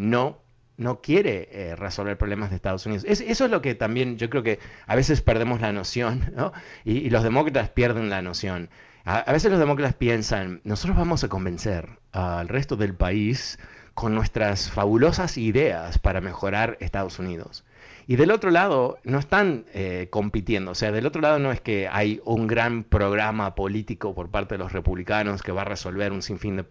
no 0.00 0.38
no 0.78 1.00
quiere 1.00 1.74
resolver 1.76 2.18
problemas 2.18 2.50
de 2.50 2.56
Estados 2.56 2.84
Unidos. 2.84 3.04
Es, 3.06 3.20
eso 3.20 3.46
es 3.46 3.50
lo 3.50 3.62
que 3.62 3.74
también 3.74 4.18
yo 4.18 4.28
creo 4.28 4.42
que 4.42 4.58
a 4.86 4.94
veces 4.94 5.22
perdemos 5.22 5.60
la 5.60 5.72
noción, 5.72 6.32
¿no? 6.34 6.52
y, 6.84 6.98
y, 6.98 7.10
los 7.10 7.22
demócratas 7.22 7.70
pierden 7.70 8.10
la 8.10 8.20
noción. 8.20 8.68
A, 9.08 9.32
veces 9.32 9.52
los 9.52 9.60
demócratas 9.60 9.94
piensan, 9.94 10.60
nosotros 10.64 10.96
vamos 10.96 11.22
a 11.22 11.28
convencer 11.28 12.00
al 12.10 12.48
resto 12.48 12.74
del 12.74 12.92
país 12.92 13.56
con 13.94 14.16
nuestras 14.16 14.68
fabulosas 14.68 15.38
ideas 15.38 15.98
para 15.98 16.20
mejorar 16.20 16.76
Estados 16.80 17.20
Unidos. 17.20 17.64
Y 18.08 18.16
del 18.16 18.32
otro 18.32 18.50
lado, 18.50 18.98
no 19.04 19.20
están 19.20 19.64
eh, 19.74 20.08
compitiendo. 20.10 20.72
O 20.72 20.74
sea, 20.74 20.90
del 20.90 21.06
otro 21.06 21.22
lado 21.22 21.38
no 21.38 21.52
es 21.52 21.60
que 21.60 21.86
hay 21.86 22.20
un 22.24 22.48
gran 22.48 22.82
programa 22.82 23.54
político 23.54 24.12
por 24.12 24.32
parte 24.32 24.56
de 24.56 24.58
los 24.58 24.72
republicanos 24.72 25.40
que 25.40 25.52
va 25.52 25.62
a 25.62 25.66
resolver 25.66 26.10
un 26.10 26.22
sinfín 26.22 26.56
de, 26.56 26.64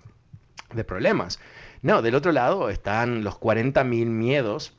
de 0.74 0.84
problemas. 0.84 1.40
No, 1.82 2.02
del 2.02 2.16
otro 2.16 2.34
lado 2.34 2.70
están 2.70 3.24
los 3.24 3.40
40.000 3.40 4.08
miedos 4.08 4.78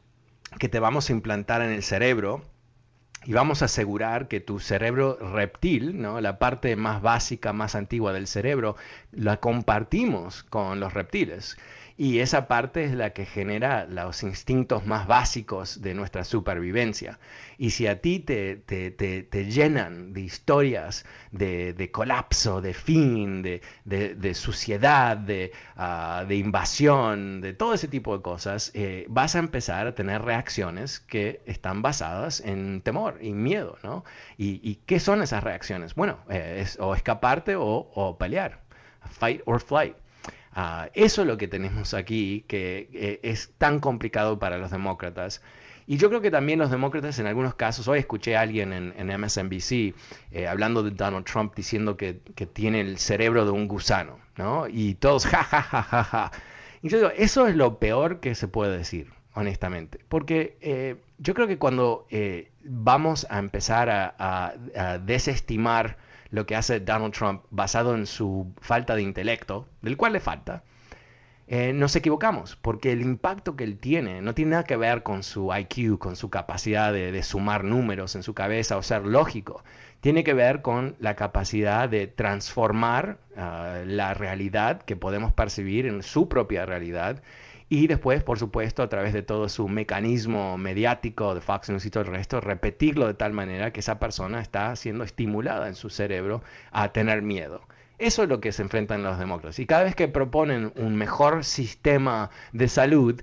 que 0.59 0.69
te 0.69 0.79
vamos 0.79 1.09
a 1.09 1.13
implantar 1.13 1.63
en 1.63 1.71
el 1.71 1.83
cerebro 1.83 2.43
y 3.25 3.33
vamos 3.33 3.63
a 3.63 3.65
asegurar 3.65 4.29
que 4.29 4.41
tu 4.41 4.61
cerebro 4.61 5.17
reptil, 5.21 6.01
¿no? 6.01 6.21
la 6.21 6.39
parte 6.39 6.77
más 6.77 7.03
básica, 7.03 7.53
más 7.53 7.75
antigua 7.75 8.13
del 8.13 8.27
cerebro, 8.27 8.77
la 9.11 9.39
compartimos 9.39 10.45
con 10.45 10.79
los 10.79 10.95
reptiles. 10.95 11.57
Y 11.99 12.19
esa 12.19 12.47
parte 12.47 12.85
es 12.85 12.93
la 12.93 13.11
que 13.15 13.25
genera 13.25 13.87
los 13.87 14.23
instintos 14.23 14.85
más 14.85 15.07
básicos 15.07 15.81
de 15.81 15.95
nuestra 15.95 16.25
supervivencia. 16.25 17.19
Y 17.57 17.71
si 17.71 17.87
a 17.87 18.03
ti 18.03 18.21
te, 18.21 18.57
te, 18.57 18.91
te, 18.91 19.23
te 19.23 19.51
llenan 19.51 20.13
de 20.13 20.21
historias 20.21 21.07
de, 21.33 21.73
de, 21.73 21.91
colapso, 21.91 22.61
de 22.61 22.75
fin, 22.75 23.43
de, 23.43 23.63
de 23.85 24.35
suciedad, 24.35 25.19
uh, 25.21 26.27
de, 26.27 26.37
invasión, 26.37 27.41
de 27.41 27.55
todo 27.55 27.73
ese 27.73 27.89
tipo 27.89 28.15
de 28.15 28.23
cosas, 28.23 28.73
eh, 28.75 29.07
vas 29.09 29.35
a 29.35 29.39
empezar 29.39 29.87
a 29.87 29.95
tener 29.95 30.21
reacciones 30.23 31.01
que 31.01 31.41
están 31.47 31.81
basadas 31.81 32.41
en 32.41 32.83
temor 32.83 33.19
y 33.23 33.33
miedo. 33.33 33.79
¿no? 33.83 34.05
¿Y, 34.37 34.61
y 34.63 34.77
qué 34.87 35.01
son 35.01 35.23
esas 35.23 35.43
reacciones? 35.43 35.95
Bueno, 35.95 36.19
eh, 36.29 36.59
es 36.61 36.79
o 36.79 36.95
escaparte 36.95 37.57
o, 37.57 37.91
o 37.95 38.19
pelear. 38.19 38.61
Fight 39.09 39.41
or 39.47 39.61
flight. 39.61 39.97
Uh, 40.57 40.89
eso 40.95 41.21
es 41.21 41.29
lo 41.29 41.37
que 41.37 41.49
tenemos 41.49 41.93
aquí, 41.93 42.47
que 42.49 42.89
eh, 42.95 43.21
es 43.23 43.53
tan 43.59 43.79
complicado 43.79 44.39
para 44.39 44.57
los 44.57 44.71
demócratas. 44.71 45.43
Y 45.87 45.99
yo 45.99 46.09
creo 46.09 46.23
que 46.23 46.31
también 46.31 46.59
los 46.59 46.71
demócratas 46.71 47.19
en 47.19 47.27
algunos 47.27 47.55
casos, 47.55 47.87
hoy 47.89 47.99
escuché 47.99 48.37
a 48.37 48.41
alguien 48.41 48.73
en, 48.73 49.21
MSNBC 49.21 49.95
eh, 50.33 50.49
hablando 50.49 50.83
de 50.83 50.93
Donald 50.93 51.27
Trump 51.27 51.55
diciendo 51.55 51.99
que, 51.99 52.21
que, 52.35 52.47
tiene 52.47 52.81
el 52.81 52.99
cerebro 52.99 53.45
de 53.45 53.51
un 53.51 53.69
gusano, 53.69 54.19
¿no? 54.39 54.67
Y 54.67 54.95
todos, 54.95 55.27
ja, 55.27 55.45
ja, 55.45 55.61
ja, 55.61 55.83
ja, 55.83 56.05
ja. 56.05 56.33
Y 56.83 56.89
yo 56.89 56.99
digo, 56.99 57.11
eso 57.15 57.47
es 57.47 57.55
lo 57.55 57.79
peor 57.79 58.21
que 58.21 58.35
se 58.35 58.49
puede 58.49 58.79
decir, 58.79 59.13
honestamente. 59.35 60.01
Porque 60.09 60.57
eh, 60.63 60.97
yo 61.19 61.35
creo 61.35 61.47
que 61.47 61.59
cuando 61.59 62.07
vamos 62.65 63.27
a 63.29 63.39
empezar 63.39 63.91
a 63.91 64.55
desestimar 65.05 65.99
lo 66.37 66.47
que 66.47 66.55
hace 66.55 66.81
Donald 66.81 67.15
Trump 67.15 67.43
basado 67.51 67.95
en 67.95 68.07
su 68.07 68.53
falta 68.61 68.95
de 68.95 69.03
intelecto, 69.03 69.67
del 69.81 69.97
cual 69.97 70.13
le 70.13 70.21
falta, 70.21 70.63
eh, 71.49 71.73
nos 71.73 71.97
equivocamos, 71.97 72.57
porque 72.57 72.93
el 72.93 73.01
impacto 73.01 73.57
que 73.57 73.65
él 73.65 73.79
tiene 73.79 74.21
no 74.21 74.35
tiene 74.35 74.51
nada 74.51 74.65
que 74.65 74.77
ver 74.77 75.03
con 75.03 75.23
su 75.23 75.51
IQ, 75.55 75.99
con 75.99 76.15
su 76.15 76.29
capacidad 76.29 76.93
de, 76.93 77.23
sumar 77.23 77.65
números 77.65 78.17
en 78.17 78.23
su 78.23 78.35
cabeza 78.35 78.77
o 78.77 78.83
ser 78.83 79.07
lógico. 79.07 79.65
Tiene 80.01 80.25
que 80.25 80.35
ver 80.35 80.61
con 80.61 80.95
la 81.01 81.17
capacidad 81.17 81.89
de 81.89 82.07
transformar 82.07 83.19
ah, 83.37 83.81
la 83.87 84.13
realidad 84.13 84.83
que 84.83 84.97
podemos 84.97 85.33
percibir 85.33 85.87
en 85.87 86.03
su 86.03 86.29
propia 86.29 86.67
realidad 86.67 87.23
y 87.69 87.89
después, 87.89 88.23
por 88.23 88.39
supuesto, 88.39 88.83
a 88.83 88.89
través 88.89 89.13
de 89.13 89.23
todo 89.23 89.49
su 89.49 89.69
mecanismo 89.69 90.57
mediático 90.57 91.35
de 91.35 91.41
Fox 91.41 91.69
News 91.69 91.85
y 91.85 91.91
todo 91.91 92.05
el 92.05 92.11
resto, 92.11 92.41
repetirlo 92.41 93.09
de 93.09 93.15
tal 93.15 93.33
manera 93.33 93.73
que 93.73 93.81
esa 93.81 93.99
persona 93.99 94.41
está 94.41 94.75
siendo 94.77 95.03
estimulada 95.03 95.67
en 95.67 95.75
su 95.75 95.91
cerebro 95.91 96.43
a 96.71 96.93
tener 96.93 97.23
miedo. 97.23 97.63
Eso 97.99 98.23
es 98.23 98.29
lo 98.29 98.41
que 98.41 98.53
se 98.53 98.63
enfrentan 98.63 99.03
los 99.03 99.19
demócratas. 99.19 99.59
Y 99.59 99.67
cada 99.67 99.85
vez 99.85 99.97
que 99.97 100.07
proponen 100.07 100.73
un 100.77 100.97
mejor 100.97 101.45
sistema 101.45 102.31
de 102.53 102.69
salud, 102.69 103.21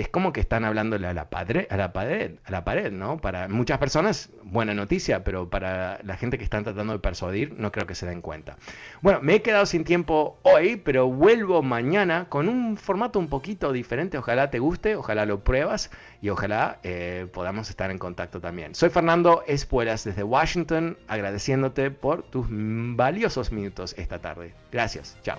es 0.00 0.08
como 0.08 0.32
que 0.32 0.40
están 0.40 0.64
hablándole 0.64 1.06
a 1.06 1.12
la, 1.12 1.28
padre, 1.28 1.66
a 1.70 1.76
la 1.76 1.92
pared, 1.92 2.36
a 2.44 2.50
la 2.50 2.64
pared, 2.64 2.90
¿no? 2.90 3.18
Para 3.18 3.48
muchas 3.48 3.76
personas, 3.76 4.30
buena 4.42 4.72
noticia, 4.72 5.22
pero 5.22 5.50
para 5.50 6.00
la 6.02 6.16
gente 6.16 6.38
que 6.38 6.44
están 6.44 6.64
tratando 6.64 6.94
de 6.94 6.98
persuadir, 6.98 7.54
no 7.58 7.70
creo 7.72 7.86
que 7.86 7.94
se 7.94 8.06
den 8.06 8.22
cuenta. 8.22 8.56
Bueno, 9.02 9.20
me 9.20 9.34
he 9.34 9.42
quedado 9.42 9.66
sin 9.66 9.84
tiempo 9.84 10.38
hoy, 10.44 10.76
pero 10.76 11.08
vuelvo 11.08 11.62
mañana 11.62 12.26
con 12.30 12.48
un 12.48 12.78
formato 12.78 13.18
un 13.18 13.28
poquito 13.28 13.70
diferente. 13.70 14.16
Ojalá 14.16 14.50
te 14.50 14.60
guste, 14.60 14.96
ojalá 14.96 15.26
lo 15.26 15.44
pruebas 15.44 15.90
y 16.22 16.30
ojalá 16.30 16.78
eh, 16.84 17.26
podamos 17.30 17.68
estar 17.68 17.90
en 17.90 17.98
contacto 17.98 18.40
también. 18.40 18.74
Soy 18.74 18.88
Fernando 18.88 19.44
Espuelas 19.46 20.04
desde 20.04 20.22
Washington, 20.22 20.96
agradeciéndote 21.06 21.90
por 21.90 22.22
tus 22.22 22.46
valiosos 22.48 23.52
minutos 23.52 23.94
esta 23.98 24.20
tarde. 24.20 24.54
Gracias, 24.70 25.18
chao. 25.22 25.38